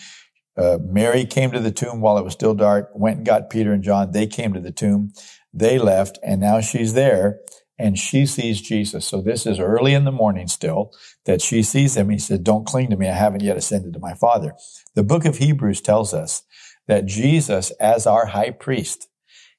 uh, 0.57 0.77
Mary 0.81 1.25
came 1.25 1.51
to 1.51 1.60
the 1.60 1.72
tomb 1.72 2.01
while 2.01 2.17
it 2.17 2.24
was 2.24 2.33
still 2.33 2.53
dark, 2.53 2.89
went 2.93 3.17
and 3.17 3.25
got 3.25 3.50
Peter 3.50 3.72
and 3.72 3.83
John. 3.83 4.12
They 4.12 4.27
came 4.27 4.53
to 4.53 4.60
the 4.60 4.72
tomb. 4.72 5.13
They 5.53 5.79
left, 5.79 6.19
and 6.24 6.41
now 6.41 6.62
she's 6.62 6.93
there 6.93 7.39
and 7.80 7.98
she 7.98 8.25
sees 8.25 8.62
Jesus. 8.62 9.06
So 9.06 9.22
this 9.22 9.46
is 9.46 9.60
early 9.60 9.94
in 9.94 10.06
the 10.06 10.12
morning 10.12 10.48
still 10.48 10.92
that 11.25 11.42
she 11.42 11.63
sees 11.63 11.98
him. 11.98 12.10
He 12.10 12.20
said, 12.20 12.44
Don't 12.44 12.65
cling 12.65 12.89
to 12.92 12.98
me. 12.98 13.10
I 13.10 13.13
haven't 13.13 13.44
yet 13.44 13.58
ascended 13.58 13.94
to 13.94 14.00
my 14.00 14.13
Father. 14.13 14.53
The 14.96 15.03
book 15.03 15.25
of 15.25 15.38
Hebrews 15.38 15.82
tells 15.82 16.13
us 16.13 16.44
that 16.88 17.06
Jesus, 17.06 17.72
as 17.80 18.06
our 18.06 18.27
high 18.27 18.51
priest, 18.51 19.08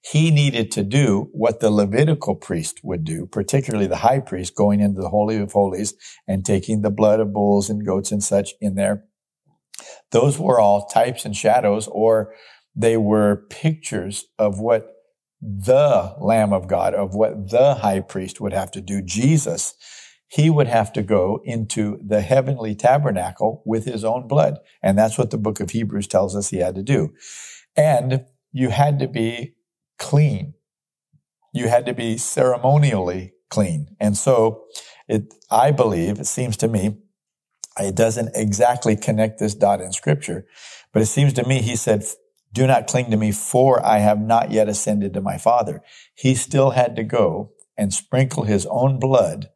he 0.03 0.31
needed 0.31 0.71
to 0.73 0.83
do 0.83 1.31
what 1.33 1.61
the 1.61 1.71
Levitical 1.71 2.35
priest 2.35 2.81
would 2.85 3.05
do, 3.05 3.27
particularly 3.27 3.87
the 3.87 3.97
high 3.97 4.21
priest 4.21 4.55
going 4.55 4.81
into 4.81 5.01
the 5.01 5.09
Holy 5.09 5.39
of 5.39 5.53
Holies 5.53 5.95
and 6.29 6.45
taking 6.45 6.83
the 6.83 6.91
blood 6.91 7.21
of 7.21 7.33
bulls 7.33 7.71
and 7.71 7.87
goats 7.87 8.13
and 8.13 8.23
such 8.23 8.51
in 8.61 8.75
there. 8.75 9.05
Those 10.11 10.39
were 10.39 10.61
all 10.61 10.87
types 10.87 11.25
and 11.25 11.35
shadows, 11.35 11.89
or 11.89 12.35
they 12.77 12.97
were 12.99 13.47
pictures 13.49 14.27
of 14.39 14.61
what 14.61 14.94
the 15.47 16.15
Lamb 16.21 16.55
of 16.55 16.67
God, 16.67 16.95
of 16.95 17.15
what 17.15 17.51
the 17.51 17.75
high 17.75 18.01
priest 18.01 18.41
would 18.41 18.55
have 18.55 18.71
to 18.71 18.81
do. 18.81 19.03
Jesus, 19.03 19.75
he 20.29 20.49
would 20.49 20.67
have 20.67 20.93
to 20.95 21.03
go 21.03 21.41
into 21.45 21.99
the 22.03 22.23
heavenly 22.23 22.75
tabernacle 22.75 23.63
with 23.67 23.85
his 23.85 24.05
own 24.05 24.27
blood. 24.27 24.59
And 24.83 24.97
that's 24.97 25.19
what 25.19 25.31
the 25.31 25.39
book 25.39 25.61
of 25.61 25.71
Hebrews 25.71 26.07
tells 26.07 26.35
us 26.35 26.49
he 26.49 26.59
had 26.59 26.75
to 26.77 26.83
do. 26.83 27.13
And 27.77 28.25
you 28.53 28.71
had 28.71 28.99
to 29.01 29.09
be 29.09 29.55
clean. 29.99 30.55
You 31.53 31.69
had 31.69 31.85
to 31.87 31.95
be 31.95 32.17
ceremonially 32.17 33.35
clean. 33.51 33.95
And 34.01 34.17
so 34.17 34.65
it, 35.09 35.35
I 35.51 35.71
believe, 35.71 36.19
it 36.19 36.27
seems 36.27 36.57
to 36.59 36.69
me, 36.69 36.99
it 37.79 37.95
doesn't 37.95 38.31
exactly 38.35 38.97
connect 38.97 39.41
this 39.41 39.55
dot 39.55 39.81
in 39.81 39.93
scripture, 39.93 40.47
but 40.93 41.03
it 41.03 41.07
seems 41.07 41.33
to 41.35 41.47
me 41.47 41.61
he 41.61 41.77
said, 41.77 42.05
do 42.55 42.67
not 42.69 42.87
cling 42.87 43.11
to 43.11 43.17
me 43.17 43.33
for 43.33 43.85
I 43.85 43.99
have 43.99 44.21
not 44.21 44.53
yet 44.53 44.69
ascended 44.69 45.13
to 45.15 45.21
my 45.21 45.39
father. 45.39 45.83
He 46.15 46.35
still 46.37 46.71
had 46.71 46.95
to 46.97 47.03
go 47.03 47.51
and 47.77 47.93
sprinkle 47.93 48.45
his 48.45 48.65
own 48.71 49.01
blood 49.01 49.49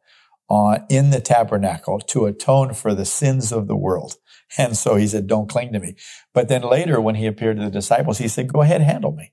on, 0.49 0.85
in 0.89 1.09
the 1.09 1.21
tabernacle 1.21 1.99
to 1.99 2.25
atone 2.25 2.73
for 2.73 2.93
the 2.93 3.05
sins 3.05 3.51
of 3.51 3.67
the 3.67 3.77
world. 3.77 4.15
And 4.57 4.75
so 4.75 4.95
he 4.95 5.05
said, 5.05 5.27
don't 5.27 5.47
cling 5.47 5.73
to 5.73 5.79
me. 5.79 5.93
But 6.33 6.47
then 6.47 6.63
later 6.63 6.99
when 6.99 7.13
he 7.13 7.27
appeared 7.27 7.57
to 7.57 7.65
the 7.65 7.69
disciples, 7.69 8.17
he 8.17 8.27
said, 8.27 8.51
go 8.51 8.63
ahead, 8.63 8.81
handle 8.81 9.11
me. 9.11 9.31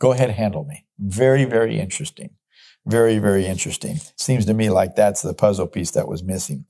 Go 0.00 0.10
ahead, 0.10 0.30
handle 0.30 0.64
me. 0.64 0.86
Very, 0.98 1.44
very 1.44 1.78
interesting. 1.78 2.30
Very, 2.86 3.18
very 3.18 3.46
interesting. 3.46 3.98
Seems 4.16 4.46
to 4.46 4.54
me 4.54 4.70
like 4.70 4.96
that's 4.96 5.22
the 5.22 5.34
puzzle 5.34 5.66
piece 5.66 5.90
that 5.92 6.08
was 6.08 6.22
missing. 6.22 6.64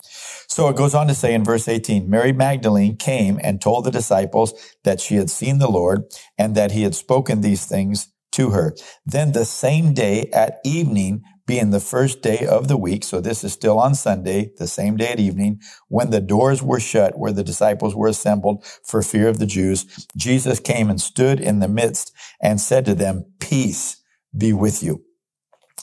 So 0.48 0.68
it 0.68 0.76
goes 0.76 0.94
on 0.94 1.06
to 1.06 1.14
say 1.14 1.34
in 1.34 1.44
verse 1.44 1.68
18, 1.68 2.10
Mary 2.10 2.32
Magdalene 2.32 2.96
came 2.96 3.38
and 3.42 3.60
told 3.60 3.84
the 3.84 3.92
disciples 3.92 4.52
that 4.82 5.00
she 5.00 5.14
had 5.14 5.30
seen 5.30 5.58
the 5.58 5.70
Lord 5.70 6.04
and 6.36 6.54
that 6.56 6.72
he 6.72 6.82
had 6.82 6.94
spoken 6.94 7.40
these 7.40 7.64
things 7.64 8.12
to 8.32 8.50
her. 8.50 8.74
Then 9.06 9.32
the 9.32 9.44
same 9.44 9.94
day 9.94 10.28
at 10.32 10.58
evening, 10.64 11.22
being 11.46 11.70
the 11.70 11.80
first 11.80 12.22
day 12.22 12.46
of 12.46 12.68
the 12.68 12.76
week, 12.76 13.02
so 13.02 13.20
this 13.20 13.42
is 13.42 13.52
still 13.52 13.78
on 13.78 13.94
Sunday, 13.94 14.52
the 14.58 14.68
same 14.68 14.96
day 14.96 15.12
at 15.12 15.20
evening, 15.20 15.60
when 15.88 16.10
the 16.10 16.20
doors 16.20 16.62
were 16.62 16.80
shut 16.80 17.18
where 17.18 17.32
the 17.32 17.44
disciples 17.44 17.94
were 17.94 18.08
assembled 18.08 18.64
for 18.84 19.02
fear 19.02 19.28
of 19.28 19.38
the 19.38 19.46
Jews, 19.46 20.06
Jesus 20.16 20.60
came 20.60 20.90
and 20.90 21.00
stood 21.00 21.40
in 21.40 21.60
the 21.60 21.68
midst 21.68 22.12
and 22.40 22.60
said 22.60 22.84
to 22.86 22.94
them, 22.94 23.24
peace 23.40 23.96
be 24.36 24.52
with 24.52 24.82
you. 24.82 25.04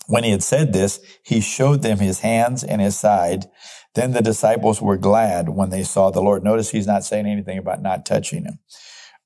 When 0.07 0.23
he 0.23 0.31
had 0.31 0.43
said 0.43 0.73
this, 0.73 0.99
he 1.23 1.41
showed 1.41 1.83
them 1.83 1.99
his 1.99 2.21
hands 2.21 2.63
and 2.63 2.81
his 2.81 2.97
side. 2.97 3.45
Then 3.93 4.13
the 4.13 4.21
disciples 4.21 4.81
were 4.81 4.97
glad 4.97 5.49
when 5.49 5.69
they 5.69 5.83
saw 5.83 6.09
the 6.09 6.21
Lord. 6.21 6.43
Notice 6.43 6.71
he's 6.71 6.87
not 6.87 7.03
saying 7.03 7.25
anything 7.25 7.57
about 7.57 7.81
not 7.81 8.05
touching 8.05 8.45
him. 8.45 8.59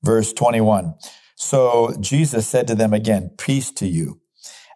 Verse 0.02 0.32
21. 0.32 0.94
So 1.36 1.94
Jesus 2.00 2.48
said 2.48 2.66
to 2.66 2.74
them 2.74 2.92
again, 2.92 3.30
peace 3.38 3.70
to 3.72 3.86
you. 3.86 4.20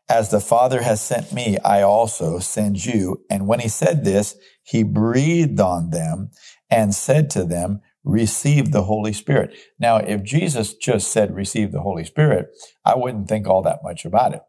As 0.08 0.30
the 0.30 0.40
Father 0.40 0.82
has 0.82 1.00
sent 1.00 1.32
me, 1.32 1.58
I 1.64 1.82
also 1.82 2.38
send 2.38 2.84
you. 2.84 3.24
And 3.28 3.48
when 3.48 3.58
he 3.58 3.68
said 3.68 4.04
this, 4.04 4.36
he 4.62 4.84
breathed 4.84 5.60
on 5.60 5.90
them 5.90 6.30
and 6.70 6.94
said 6.94 7.30
to 7.30 7.44
them, 7.44 7.80
receive 8.04 8.70
the 8.70 8.84
Holy 8.84 9.12
Spirit. 9.12 9.52
Now, 9.80 9.96
if 9.96 10.22
Jesus 10.22 10.74
just 10.74 11.10
said 11.10 11.34
receive 11.34 11.72
the 11.72 11.82
Holy 11.82 12.04
Spirit, 12.04 12.46
I 12.84 12.94
wouldn't 12.94 13.28
think 13.28 13.48
all 13.48 13.62
that 13.62 13.82
much 13.82 14.04
about 14.04 14.34
it 14.34 14.42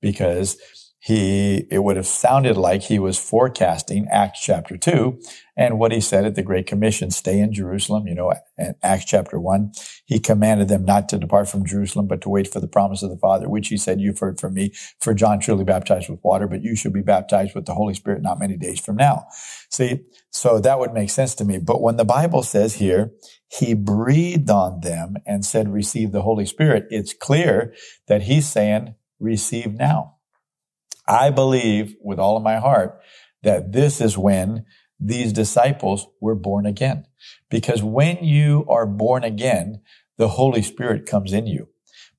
because 0.00 0.56
he, 1.02 1.66
it 1.70 1.82
would 1.82 1.96
have 1.96 2.06
sounded 2.06 2.58
like 2.58 2.82
he 2.82 2.98
was 2.98 3.18
forecasting 3.18 4.06
Acts 4.10 4.42
chapter 4.42 4.76
2 4.76 5.18
and 5.56 5.78
what 5.78 5.92
he 5.92 6.00
said 6.00 6.26
at 6.26 6.34
the 6.34 6.42
Great 6.42 6.66
Commission, 6.66 7.10
stay 7.10 7.40
in 7.40 7.54
Jerusalem. 7.54 8.06
You 8.06 8.14
know, 8.14 8.34
Acts 8.82 9.06
chapter 9.06 9.40
1, 9.40 9.72
he 10.04 10.20
commanded 10.20 10.68
them 10.68 10.84
not 10.84 11.08
to 11.08 11.18
depart 11.18 11.48
from 11.48 11.64
Jerusalem, 11.64 12.06
but 12.06 12.20
to 12.20 12.28
wait 12.28 12.52
for 12.52 12.60
the 12.60 12.68
promise 12.68 13.02
of 13.02 13.08
the 13.08 13.16
Father, 13.16 13.48
which 13.48 13.68
he 13.68 13.78
said, 13.78 13.98
you've 13.98 14.18
heard 14.18 14.38
from 14.38 14.52
me, 14.52 14.72
for 15.00 15.14
John 15.14 15.40
truly 15.40 15.64
baptized 15.64 16.10
with 16.10 16.20
water, 16.22 16.46
but 16.46 16.62
you 16.62 16.76
should 16.76 16.92
be 16.92 17.00
baptized 17.00 17.54
with 17.54 17.64
the 17.64 17.74
Holy 17.74 17.94
Spirit 17.94 18.20
not 18.20 18.38
many 18.38 18.58
days 18.58 18.78
from 18.78 18.96
now. 18.96 19.26
See, 19.70 20.00
so 20.30 20.60
that 20.60 20.78
would 20.78 20.92
make 20.92 21.08
sense 21.08 21.34
to 21.36 21.46
me. 21.46 21.58
But 21.58 21.80
when 21.80 21.96
the 21.96 22.04
Bible 22.04 22.42
says 22.42 22.74
here, 22.74 23.12
he 23.48 23.72
breathed 23.72 24.50
on 24.50 24.80
them 24.80 25.16
and 25.24 25.46
said, 25.46 25.72
receive 25.72 26.12
the 26.12 26.22
Holy 26.22 26.44
Spirit, 26.44 26.88
it's 26.90 27.14
clear 27.14 27.74
that 28.06 28.24
he's 28.24 28.46
saying, 28.46 28.96
receive 29.18 29.72
now. 29.72 30.16
I 31.10 31.30
believe 31.30 31.96
with 32.00 32.20
all 32.20 32.36
of 32.36 32.42
my 32.44 32.58
heart 32.58 33.00
that 33.42 33.72
this 33.72 34.00
is 34.00 34.16
when 34.16 34.64
these 35.00 35.32
disciples 35.32 36.06
were 36.20 36.36
born 36.36 36.66
again. 36.66 37.06
Because 37.50 37.82
when 37.82 38.22
you 38.22 38.64
are 38.68 38.86
born 38.86 39.24
again, 39.24 39.80
the 40.18 40.28
Holy 40.28 40.62
Spirit 40.62 41.06
comes 41.06 41.32
in 41.32 41.48
you. 41.48 41.68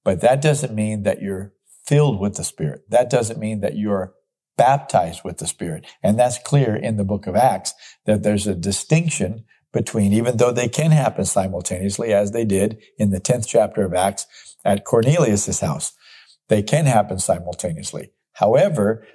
But 0.03 0.19
that 0.21 0.41
doesn't 0.41 0.75
mean 0.75 1.03
that 1.03 1.21
you're 1.21 1.53
filled 1.86 2.19
with 2.19 2.36
the 2.36 2.43
Spirit. 2.43 2.81
That 2.89 3.10
doesn't 3.10 3.39
mean 3.39 3.62
that 3.62 3.77
you're 3.77 4.13
baptized 4.57 5.21
with 5.24 5.38
the 5.38 5.48
Spirit. 5.48 5.86
And 6.03 6.19
that's 6.19 6.38
clear 6.39 6.75
in 6.75 6.98
the 6.98 7.05
book 7.05 7.27
of 7.27 7.36
Acts 7.36 7.74
that 8.05 8.24
there's 8.24 8.45
a 8.45 8.55
distinction 8.55 9.45
between, 9.71 10.12
even 10.12 10.36
though 10.36 10.51
they 10.51 10.67
can 10.67 10.91
happen 10.91 11.24
simultaneously, 11.24 12.13
as 12.13 12.31
they 12.31 12.43
did 12.43 12.81
in 12.98 13.12
the 13.12 13.21
10th 13.21 13.48
chapter 13.48 13.86
of 13.86 13.93
Acts 13.93 14.25
at 14.65 14.83
Cornelius's 14.83 15.62
house. 15.62 15.93
They 16.50 16.62
can 16.62 16.88
happen 16.88 17.19
simultaneously. 17.19 18.12
However, 18.33 19.05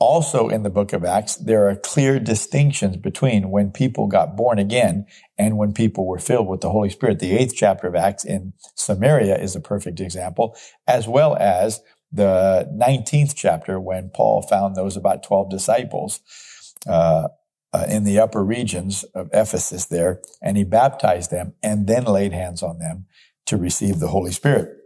also 0.00 0.48
in 0.48 0.62
the 0.62 0.70
book 0.70 0.92
of 0.92 1.04
Acts, 1.04 1.36
there 1.36 1.68
are 1.68 1.76
clear 1.76 2.18
distinctions 2.18 2.96
between 2.96 3.50
when 3.50 3.70
people 3.70 4.06
got 4.06 4.36
born 4.36 4.58
again 4.58 5.06
and 5.38 5.56
when 5.56 5.72
people 5.72 6.06
were 6.06 6.18
filled 6.18 6.48
with 6.48 6.60
the 6.60 6.70
Holy 6.70 6.90
Spirit. 6.90 7.20
The 7.20 7.32
eighth 7.32 7.54
chapter 7.56 7.86
of 7.86 7.94
Acts 7.94 8.24
in 8.24 8.52
Samaria 8.74 9.38
is 9.38 9.54
a 9.54 9.60
perfect 9.60 10.00
example, 10.00 10.56
as 10.86 11.06
well 11.06 11.36
as 11.36 11.80
the 12.12 12.68
19th 12.74 13.34
chapter 13.34 13.80
when 13.80 14.10
Paul 14.10 14.42
found 14.42 14.76
those 14.76 14.96
about 14.96 15.22
12 15.22 15.50
disciples, 15.50 16.20
uh, 16.86 17.28
uh, 17.72 17.86
in 17.88 18.04
the 18.04 18.20
upper 18.20 18.44
regions 18.44 19.02
of 19.14 19.28
Ephesus 19.32 19.86
there, 19.86 20.20
and 20.40 20.56
he 20.56 20.62
baptized 20.62 21.32
them 21.32 21.54
and 21.60 21.88
then 21.88 22.04
laid 22.04 22.32
hands 22.32 22.62
on 22.62 22.78
them 22.78 23.06
to 23.46 23.56
receive 23.56 23.98
the 23.98 24.08
Holy 24.08 24.30
Spirit. 24.30 24.76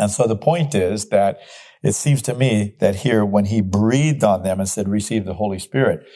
And 0.00 0.10
so 0.10 0.26
the 0.26 0.36
point 0.36 0.74
is 0.74 1.10
that 1.10 1.40
it 1.82 1.92
seems 1.92 2.22
to 2.22 2.34
me 2.34 2.74
that 2.80 2.96
here, 2.96 3.24
when 3.24 3.44
he 3.44 3.60
breathed 3.60 4.24
on 4.24 4.42
them 4.42 4.58
and 4.58 4.68
said, 4.68 4.88
receive 4.88 5.26
the 5.26 5.34
Holy 5.34 5.58
Spirit, 5.58 6.06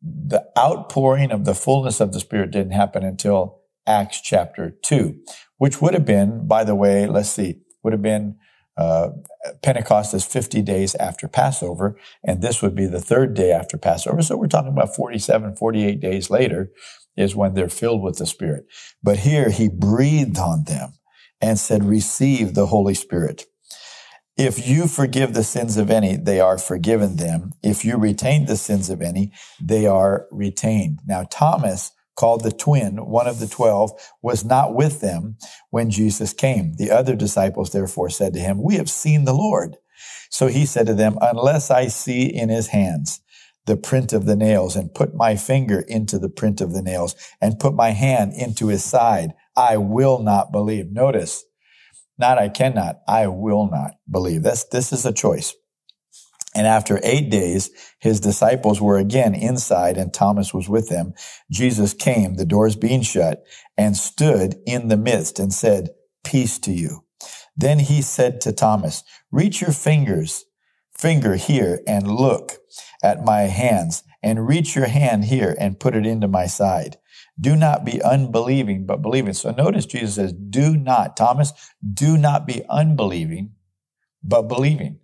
the 0.00 0.44
outpouring 0.56 1.32
of 1.32 1.44
the 1.44 1.54
fullness 1.54 2.00
of 2.00 2.12
the 2.12 2.20
Spirit 2.20 2.52
didn't 2.52 2.72
happen 2.72 3.02
until 3.02 3.62
Acts 3.86 4.20
chapter 4.20 4.70
2, 4.82 5.18
which 5.58 5.82
would 5.82 5.94
have 5.94 6.06
been, 6.06 6.46
by 6.46 6.62
the 6.62 6.76
way, 6.76 7.06
let's 7.06 7.30
see, 7.30 7.60
would 7.82 7.92
have 7.92 8.02
been 8.02 8.36
uh, 8.76 9.10
Pentecost 9.62 10.14
is 10.14 10.24
50 10.24 10.62
days 10.62 10.94
after 10.94 11.28
Passover, 11.28 11.98
and 12.24 12.40
this 12.40 12.62
would 12.62 12.74
be 12.74 12.86
the 12.86 13.00
third 13.00 13.34
day 13.34 13.50
after 13.50 13.76
Passover. 13.76 14.22
So 14.22 14.36
we're 14.36 14.46
talking 14.46 14.72
about 14.72 14.94
47, 14.94 15.56
48 15.56 16.00
days 16.00 16.30
later 16.30 16.70
is 17.16 17.36
when 17.36 17.54
they're 17.54 17.68
filled 17.68 18.02
with 18.02 18.18
the 18.18 18.26
Spirit. 18.26 18.66
But 19.02 19.18
here 19.18 19.50
he 19.50 19.68
breathed 19.68 20.38
on 20.38 20.64
them 20.64 20.94
and 21.40 21.58
said, 21.58 21.84
receive 21.84 22.54
the 22.54 22.66
Holy 22.66 22.94
Spirit. 22.94 23.46
If 24.36 24.66
you 24.66 24.86
forgive 24.86 25.34
the 25.34 25.44
sins 25.44 25.76
of 25.76 25.90
any, 25.90 26.16
they 26.16 26.40
are 26.40 26.56
forgiven 26.56 27.16
them. 27.16 27.52
If 27.62 27.84
you 27.84 27.96
retain 27.96 28.46
the 28.46 28.56
sins 28.56 28.88
of 28.88 29.02
any, 29.02 29.32
they 29.60 29.86
are 29.86 30.26
retained. 30.30 31.00
Now, 31.06 31.24
Thomas, 31.24 31.92
called 32.16 32.42
the 32.42 32.52
twin, 32.52 33.06
one 33.06 33.26
of 33.26 33.38
the 33.38 33.46
twelve, 33.46 33.92
was 34.22 34.44
not 34.44 34.74
with 34.74 35.00
them 35.00 35.36
when 35.70 35.90
Jesus 35.90 36.32
came. 36.32 36.74
The 36.74 36.90
other 36.90 37.16
disciples 37.16 37.70
therefore 37.70 38.10
said 38.10 38.34
to 38.34 38.40
him, 38.40 38.62
we 38.62 38.76
have 38.76 38.90
seen 38.90 39.24
the 39.24 39.34
Lord. 39.34 39.76
So 40.30 40.46
he 40.46 40.66
said 40.66 40.86
to 40.86 40.94
them, 40.94 41.18
unless 41.20 41.70
I 41.70 41.88
see 41.88 42.24
in 42.24 42.48
his 42.48 42.68
hands 42.68 43.20
the 43.66 43.76
print 43.76 44.12
of 44.12 44.26
the 44.26 44.36
nails 44.36 44.76
and 44.76 44.94
put 44.94 45.14
my 45.14 45.36
finger 45.36 45.80
into 45.80 46.18
the 46.18 46.30
print 46.30 46.60
of 46.60 46.72
the 46.72 46.82
nails 46.82 47.14
and 47.40 47.58
put 47.58 47.74
my 47.74 47.90
hand 47.90 48.32
into 48.34 48.68
his 48.68 48.84
side, 48.84 49.32
I 49.60 49.76
will 49.76 50.20
not 50.20 50.52
believe. 50.52 50.90
Notice, 50.90 51.44
not 52.18 52.38
I 52.38 52.48
cannot, 52.48 53.00
I 53.06 53.26
will 53.26 53.68
not 53.70 53.92
believe. 54.10 54.42
This, 54.42 54.64
this 54.64 54.90
is 54.92 55.04
a 55.04 55.12
choice. 55.12 55.54
And 56.54 56.66
after 56.66 56.98
eight 57.02 57.30
days, 57.30 57.70
his 58.00 58.20
disciples 58.20 58.80
were 58.80 58.98
again 58.98 59.34
inside 59.34 59.96
and 59.98 60.12
Thomas 60.12 60.52
was 60.52 60.68
with 60.68 60.88
them. 60.88 61.12
Jesus 61.50 61.92
came, 61.94 62.34
the 62.36 62.46
doors 62.46 62.74
being 62.74 63.02
shut, 63.02 63.44
and 63.76 63.96
stood 63.96 64.56
in 64.66 64.88
the 64.88 64.96
midst 64.96 65.38
and 65.38 65.52
said, 65.52 65.90
peace 66.24 66.58
to 66.60 66.72
you. 66.72 67.04
Then 67.56 67.78
he 67.78 68.02
said 68.02 68.40
to 68.42 68.52
Thomas, 68.52 69.04
reach 69.30 69.60
your 69.60 69.72
fingers, 69.72 70.46
finger 70.98 71.36
here 71.36 71.80
and 71.86 72.10
look 72.10 72.54
at 73.02 73.24
my 73.24 73.42
hands 73.42 74.02
and 74.22 74.48
reach 74.48 74.74
your 74.74 74.88
hand 74.88 75.26
here 75.26 75.54
and 75.60 75.80
put 75.80 75.94
it 75.94 76.06
into 76.06 76.28
my 76.28 76.46
side. 76.46 76.96
Do 77.40 77.56
not 77.56 77.84
be 77.84 78.02
unbelieving, 78.02 78.84
but 78.86 79.00
believing. 79.00 79.32
So 79.32 79.50
notice 79.50 79.86
Jesus 79.86 80.16
says, 80.16 80.32
do 80.32 80.76
not, 80.76 81.16
Thomas, 81.16 81.52
do 81.94 82.18
not 82.18 82.46
be 82.46 82.64
unbelieving, 82.68 83.52
but 84.22 84.42
believing. 84.42 84.98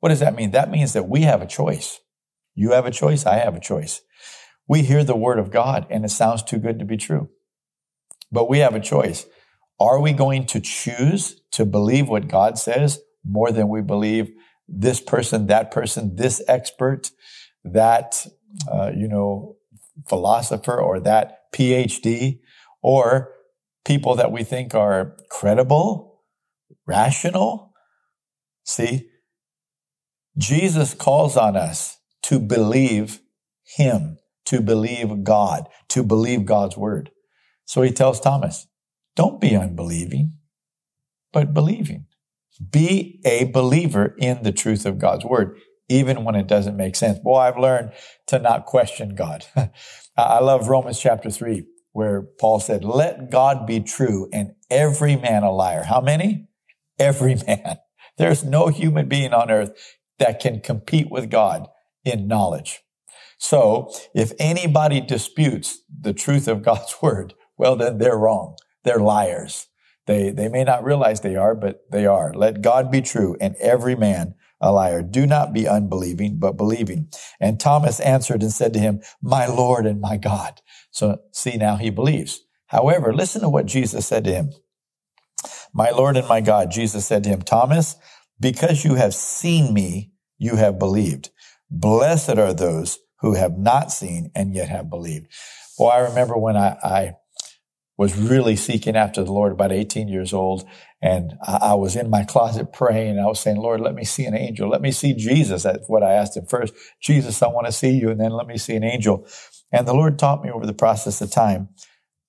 What 0.00 0.10
does 0.10 0.20
that 0.20 0.36
mean? 0.36 0.52
That 0.52 0.70
means 0.70 0.92
that 0.92 1.08
we 1.08 1.22
have 1.22 1.42
a 1.42 1.46
choice. 1.46 2.00
You 2.54 2.72
have 2.72 2.86
a 2.86 2.90
choice. 2.90 3.26
I 3.26 3.38
have 3.38 3.56
a 3.56 3.60
choice. 3.60 4.02
We 4.68 4.82
hear 4.82 5.02
the 5.02 5.16
word 5.16 5.38
of 5.38 5.50
God 5.50 5.86
and 5.90 6.04
it 6.04 6.10
sounds 6.10 6.42
too 6.42 6.58
good 6.58 6.78
to 6.78 6.84
be 6.84 6.96
true. 6.96 7.30
But 8.30 8.48
we 8.48 8.58
have 8.58 8.74
a 8.74 8.80
choice. 8.80 9.26
Are 9.80 10.00
we 10.00 10.12
going 10.12 10.46
to 10.46 10.60
choose 10.60 11.40
to 11.52 11.64
believe 11.64 12.08
what 12.08 12.28
God 12.28 12.58
says 12.58 13.00
more 13.24 13.50
than 13.50 13.68
we 13.68 13.80
believe 13.80 14.30
this 14.68 15.00
person, 15.00 15.46
that 15.48 15.70
person, 15.70 16.16
this 16.16 16.42
expert, 16.46 17.10
that, 17.64 18.26
uh, 18.70 18.92
you 18.94 19.08
know, 19.08 19.53
philosopher 20.08 20.78
or 20.78 21.00
that 21.00 21.52
PhD 21.52 22.40
or 22.82 23.32
people 23.84 24.14
that 24.16 24.32
we 24.32 24.44
think 24.44 24.74
are 24.74 25.16
credible, 25.30 26.22
rational? 26.86 27.72
See, 28.64 29.08
Jesus 30.36 30.94
calls 30.94 31.36
on 31.36 31.56
us 31.56 31.98
to 32.22 32.38
believe 32.38 33.20
him, 33.76 34.18
to 34.46 34.60
believe 34.60 35.24
God, 35.24 35.68
to 35.88 36.02
believe 36.02 36.44
God's 36.44 36.76
word. 36.76 37.10
So 37.64 37.82
he 37.82 37.92
tells 37.92 38.20
Thomas, 38.20 38.66
don't 39.16 39.40
be 39.40 39.56
unbelieving, 39.56 40.34
but 41.32 41.54
believing. 41.54 42.06
Be 42.70 43.20
a 43.24 43.44
believer 43.44 44.14
in 44.18 44.42
the 44.42 44.52
truth 44.52 44.86
of 44.86 44.98
God's 44.98 45.24
word, 45.24 45.58
even 45.88 46.24
when 46.24 46.34
it 46.34 46.46
doesn't 46.46 46.76
make 46.76 46.96
sense. 46.96 47.18
Boy, 47.18 47.38
I've 47.38 47.58
learned 47.58 47.92
to 48.28 48.38
not 48.38 48.66
question 48.66 49.14
God. 49.14 49.44
I 50.16 50.40
love 50.40 50.68
Romans 50.68 51.00
chapter 51.00 51.30
three, 51.30 51.66
where 51.92 52.22
Paul 52.40 52.60
said, 52.60 52.84
let 52.84 53.30
God 53.30 53.66
be 53.66 53.80
true 53.80 54.28
and 54.32 54.52
every 54.70 55.16
man 55.16 55.42
a 55.42 55.52
liar. 55.52 55.84
How 55.84 56.00
many? 56.00 56.48
Every 56.98 57.34
man. 57.46 57.78
There's 58.16 58.44
no 58.44 58.68
human 58.68 59.08
being 59.08 59.32
on 59.32 59.50
earth 59.50 59.70
that 60.18 60.40
can 60.40 60.60
compete 60.60 61.10
with 61.10 61.30
God 61.30 61.68
in 62.04 62.28
knowledge. 62.28 62.80
So 63.38 63.92
if 64.14 64.32
anybody 64.38 65.00
disputes 65.00 65.80
the 66.00 66.12
truth 66.14 66.48
of 66.48 66.62
God's 66.64 66.94
word, 67.02 67.34
well, 67.56 67.76
then 67.76 67.98
they're 67.98 68.16
wrong. 68.16 68.56
They're 68.84 68.98
liars. 68.98 69.68
They, 70.06 70.30
they 70.30 70.48
may 70.48 70.64
not 70.64 70.84
realize 70.84 71.20
they 71.20 71.36
are, 71.36 71.54
but 71.54 71.84
they 71.90 72.06
are. 72.06 72.32
Let 72.34 72.60
God 72.62 72.90
be 72.90 73.00
true 73.00 73.36
and 73.40 73.56
every 73.56 73.96
man 73.96 74.34
a 74.64 74.72
liar. 74.72 75.02
Do 75.02 75.26
not 75.26 75.52
be 75.52 75.68
unbelieving, 75.68 76.38
but 76.38 76.56
believing. 76.56 77.08
And 77.38 77.60
Thomas 77.60 78.00
answered 78.00 78.42
and 78.42 78.50
said 78.50 78.72
to 78.72 78.78
him, 78.78 79.02
my 79.20 79.46
Lord 79.46 79.84
and 79.84 80.00
my 80.00 80.16
God. 80.16 80.62
So 80.90 81.18
see 81.32 81.56
now 81.56 81.76
he 81.76 81.90
believes. 81.90 82.40
However, 82.68 83.12
listen 83.12 83.42
to 83.42 83.48
what 83.50 83.66
Jesus 83.66 84.06
said 84.06 84.24
to 84.24 84.32
him. 84.32 84.52
My 85.74 85.90
Lord 85.90 86.16
and 86.16 86.26
my 86.26 86.40
God, 86.40 86.70
Jesus 86.70 87.06
said 87.06 87.24
to 87.24 87.30
him, 87.30 87.42
Thomas, 87.42 87.96
because 88.40 88.84
you 88.84 88.94
have 88.94 89.14
seen 89.14 89.74
me, 89.74 90.12
you 90.38 90.56
have 90.56 90.78
believed. 90.78 91.30
Blessed 91.70 92.38
are 92.38 92.54
those 92.54 92.98
who 93.20 93.34
have 93.34 93.58
not 93.58 93.92
seen 93.92 94.30
and 94.34 94.54
yet 94.54 94.68
have 94.68 94.88
believed. 94.88 95.26
Well, 95.78 95.90
I 95.90 95.98
remember 95.98 96.38
when 96.38 96.56
I, 96.56 96.76
I 96.82 97.12
was 97.96 98.16
really 98.16 98.56
seeking 98.56 98.96
after 98.96 99.22
the 99.22 99.32
Lord 99.32 99.52
about 99.52 99.72
18 99.72 100.08
years 100.08 100.32
old. 100.32 100.66
And 101.00 101.34
I, 101.42 101.58
I, 101.62 101.74
was 101.74 101.94
in 101.94 102.10
my 102.10 102.24
closet 102.24 102.72
praying. 102.72 103.10
And 103.10 103.20
I 103.20 103.26
was 103.26 103.40
saying, 103.40 103.56
Lord, 103.56 103.80
let 103.80 103.94
me 103.94 104.04
see 104.04 104.24
an 104.24 104.36
angel. 104.36 104.68
Let 104.68 104.82
me 104.82 104.90
see 104.90 105.14
Jesus. 105.14 105.62
That's 105.62 105.88
what 105.88 106.02
I 106.02 106.12
asked 106.12 106.36
him 106.36 106.46
first. 106.46 106.74
Jesus, 107.00 107.42
I 107.42 107.48
want 107.48 107.66
to 107.66 107.72
see 107.72 107.90
you. 107.90 108.10
And 108.10 108.20
then 108.20 108.32
let 108.32 108.46
me 108.46 108.58
see 108.58 108.74
an 108.74 108.84
angel. 108.84 109.26
And 109.70 109.86
the 109.86 109.94
Lord 109.94 110.18
taught 110.18 110.42
me 110.42 110.50
over 110.50 110.66
the 110.66 110.74
process 110.74 111.20
of 111.20 111.30
time 111.30 111.68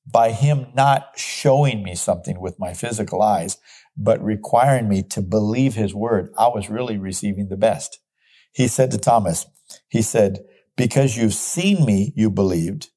by 0.05 0.31
him 0.31 0.67
not 0.75 1.11
showing 1.15 1.83
me 1.83 1.95
something 1.95 2.39
with 2.39 2.59
my 2.59 2.73
physical 2.73 3.21
eyes, 3.21 3.57
but 3.97 4.23
requiring 4.23 4.87
me 4.87 5.01
to 5.01 5.21
believe 5.21 5.73
his 5.73 5.95
word. 5.95 6.31
I 6.37 6.47
was 6.47 6.69
really 6.69 6.97
receiving 6.97 7.49
the 7.49 7.57
best. 7.57 7.99
He 8.51 8.67
said 8.67 8.91
to 8.91 8.97
Thomas, 8.97 9.47
he 9.89 10.01
said, 10.01 10.39
because 10.77 11.17
you've 11.17 11.33
seen 11.33 11.85
me, 11.85 12.13
you 12.15 12.29
believed. 12.29 12.89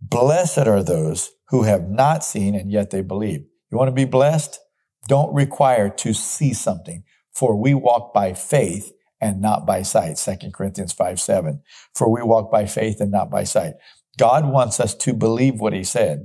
Blessed 0.00 0.66
are 0.66 0.82
those 0.82 1.30
who 1.52 1.62
have 1.64 1.88
not 1.88 2.24
seen 2.24 2.54
and 2.54 2.72
yet 2.72 2.90
they 2.90 3.02
believe. 3.02 3.44
You 3.70 3.78
want 3.78 3.88
to 3.88 3.94
be 3.94 4.06
blessed? 4.06 4.58
Don't 5.06 5.32
require 5.34 5.90
to 5.90 6.14
see 6.14 6.54
something, 6.54 7.04
for 7.30 7.60
we 7.60 7.74
walk 7.74 8.14
by 8.14 8.32
faith 8.32 8.90
and 9.20 9.40
not 9.40 9.66
by 9.66 9.82
sight. 9.82 10.16
2 10.16 10.50
Corinthians 10.50 10.94
5 10.94 11.20
7. 11.20 11.60
For 11.94 12.10
we 12.10 12.22
walk 12.22 12.50
by 12.50 12.64
faith 12.64 13.00
and 13.00 13.10
not 13.10 13.30
by 13.30 13.44
sight. 13.44 13.74
God 14.18 14.50
wants 14.50 14.80
us 14.80 14.94
to 14.94 15.12
believe 15.12 15.60
what 15.60 15.74
he 15.74 15.84
said 15.84 16.24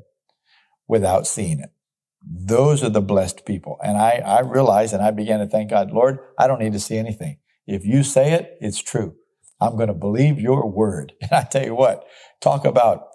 without 0.88 1.28
seeing 1.28 1.60
it. 1.60 1.72
Those 2.26 2.82
are 2.82 2.90
the 2.90 3.02
blessed 3.02 3.46
people. 3.46 3.78
And 3.84 3.98
I, 3.98 4.22
I 4.26 4.40
realized 4.42 4.94
and 4.94 5.04
I 5.04 5.12
began 5.12 5.40
to 5.40 5.48
thank 5.48 5.70
God, 5.70 5.92
Lord, 5.92 6.20
I 6.40 6.48
don't 6.48 6.60
need 6.60 6.74
to 6.74 6.80
see 6.80 6.98
anything. 6.98 7.40
If 7.66 7.86
you 7.86 8.04
say 8.04 8.32
it, 8.32 8.58
it's 8.62 8.82
true. 8.82 9.16
I'm 9.60 9.76
going 9.76 9.90
to 9.90 9.94
believe 9.94 10.40
your 10.40 10.70
word. 10.72 11.14
And 11.22 11.32
I 11.34 11.44
tell 11.44 11.66
you 11.66 11.76
what, 11.76 12.06
talk 12.40 12.64
about 12.64 13.08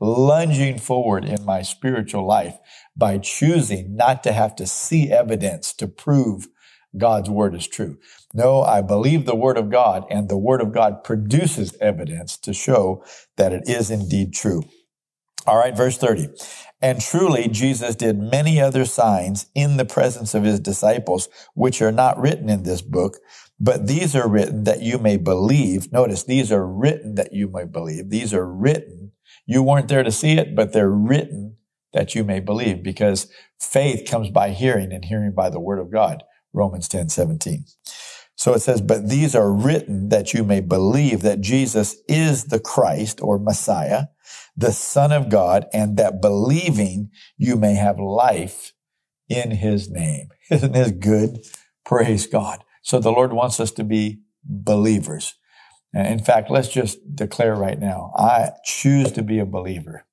lunging 0.00 0.78
forward 0.78 1.24
in 1.24 1.44
my 1.44 1.62
spiritual 1.62 2.26
life 2.26 2.58
by 2.96 3.18
choosing 3.18 3.96
not 3.96 4.22
to 4.22 4.32
have 4.32 4.56
to 4.56 4.66
see 4.66 5.10
evidence 5.10 5.72
to 5.74 5.86
prove 5.86 6.48
God's 6.96 7.28
word 7.28 7.54
is 7.54 7.68
true. 7.68 7.98
No, 8.32 8.62
I 8.62 8.80
believe 8.80 9.26
the 9.26 9.36
word 9.36 9.58
of 9.58 9.70
God 9.70 10.04
and 10.10 10.28
the 10.28 10.38
word 10.38 10.60
of 10.60 10.72
God 10.72 11.04
produces 11.04 11.76
evidence 11.80 12.36
to 12.38 12.54
show 12.54 13.04
that 13.36 13.52
it 13.52 13.68
is 13.68 13.90
indeed 13.90 14.32
true. 14.32 14.64
All 15.46 15.58
right, 15.58 15.76
verse 15.76 15.96
30. 15.98 16.28
And 16.82 17.00
truly, 17.00 17.48
Jesus 17.48 17.94
did 17.94 18.18
many 18.18 18.60
other 18.60 18.84
signs 18.84 19.46
in 19.54 19.76
the 19.76 19.84
presence 19.84 20.34
of 20.34 20.42
his 20.42 20.58
disciples, 20.60 21.28
which 21.54 21.80
are 21.80 21.92
not 21.92 22.18
written 22.18 22.48
in 22.48 22.64
this 22.64 22.82
book, 22.82 23.18
but 23.58 23.86
these 23.86 24.14
are 24.16 24.28
written 24.28 24.64
that 24.64 24.82
you 24.82 24.98
may 24.98 25.16
believe. 25.16 25.92
Notice 25.92 26.24
these 26.24 26.50
are 26.50 26.66
written 26.66 27.14
that 27.14 27.32
you 27.32 27.48
may 27.48 27.64
believe. 27.64 28.10
These 28.10 28.34
are 28.34 28.46
written 28.46 29.05
you 29.46 29.62
weren't 29.62 29.88
there 29.88 30.02
to 30.02 30.12
see 30.12 30.32
it, 30.32 30.54
but 30.54 30.72
they're 30.72 30.90
written 30.90 31.56
that 31.92 32.14
you 32.14 32.24
may 32.24 32.40
believe 32.40 32.82
because 32.82 33.30
faith 33.60 34.08
comes 34.08 34.28
by 34.30 34.50
hearing 34.50 34.92
and 34.92 35.04
hearing 35.04 35.32
by 35.32 35.48
the 35.48 35.60
word 35.60 35.78
of 35.78 35.90
God. 35.90 36.22
Romans 36.52 36.88
10, 36.88 37.08
17. 37.08 37.64
So 38.34 38.52
it 38.52 38.60
says, 38.60 38.82
but 38.82 39.08
these 39.08 39.34
are 39.34 39.50
written 39.50 40.10
that 40.10 40.34
you 40.34 40.44
may 40.44 40.60
believe 40.60 41.22
that 41.22 41.40
Jesus 41.40 41.96
is 42.06 42.44
the 42.44 42.60
Christ 42.60 43.20
or 43.22 43.38
Messiah, 43.38 44.04
the 44.56 44.72
Son 44.72 45.10
of 45.10 45.30
God, 45.30 45.66
and 45.72 45.96
that 45.96 46.20
believing 46.20 47.10
you 47.38 47.56
may 47.56 47.74
have 47.74 47.98
life 47.98 48.72
in 49.28 49.52
his 49.52 49.90
name. 49.90 50.28
Isn't 50.50 50.72
this 50.72 50.90
good? 50.90 51.46
Praise 51.84 52.26
God. 52.26 52.62
So 52.82 53.00
the 53.00 53.10
Lord 53.10 53.32
wants 53.32 53.58
us 53.58 53.72
to 53.72 53.84
be 53.84 54.20
believers. 54.44 55.34
In 55.96 56.18
fact, 56.18 56.50
let's 56.50 56.68
just 56.68 56.98
declare 57.14 57.54
right 57.54 57.78
now 57.78 58.12
I 58.16 58.50
choose 58.64 59.12
to 59.12 59.22
be 59.22 59.38
a 59.38 59.46
believer. 59.46 60.04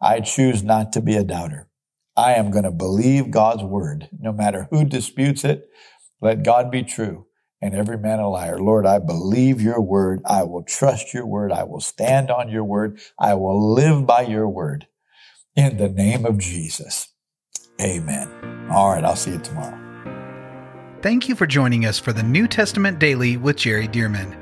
I 0.00 0.20
choose 0.20 0.64
not 0.64 0.92
to 0.92 1.00
be 1.00 1.14
a 1.16 1.22
doubter. 1.22 1.68
I 2.16 2.34
am 2.34 2.50
going 2.50 2.64
to 2.64 2.72
believe 2.72 3.30
God's 3.30 3.62
word, 3.62 4.08
no 4.18 4.32
matter 4.32 4.66
who 4.70 4.84
disputes 4.84 5.44
it. 5.44 5.68
Let 6.20 6.44
God 6.44 6.70
be 6.70 6.82
true 6.82 7.26
and 7.60 7.74
every 7.74 7.96
man 7.96 8.18
a 8.18 8.28
liar. 8.28 8.58
Lord, 8.58 8.84
I 8.84 8.98
believe 8.98 9.60
your 9.60 9.80
word. 9.80 10.20
I 10.26 10.42
will 10.42 10.64
trust 10.64 11.14
your 11.14 11.24
word. 11.24 11.52
I 11.52 11.62
will 11.62 11.80
stand 11.80 12.30
on 12.30 12.48
your 12.48 12.64
word. 12.64 13.00
I 13.18 13.34
will 13.34 13.72
live 13.72 14.04
by 14.04 14.22
your 14.22 14.48
word 14.48 14.88
in 15.54 15.76
the 15.76 15.88
name 15.88 16.26
of 16.26 16.38
Jesus. 16.38 17.08
Amen. 17.80 18.28
All 18.70 18.90
right. 18.90 19.04
I'll 19.04 19.16
see 19.16 19.32
you 19.32 19.38
tomorrow. 19.38 19.78
Thank 21.00 21.28
you 21.28 21.34
for 21.34 21.46
joining 21.46 21.86
us 21.86 21.98
for 21.98 22.12
the 22.12 22.22
New 22.22 22.46
Testament 22.46 22.98
Daily 22.98 23.36
with 23.36 23.56
Jerry 23.56 23.88
Dirmann. 23.88 24.41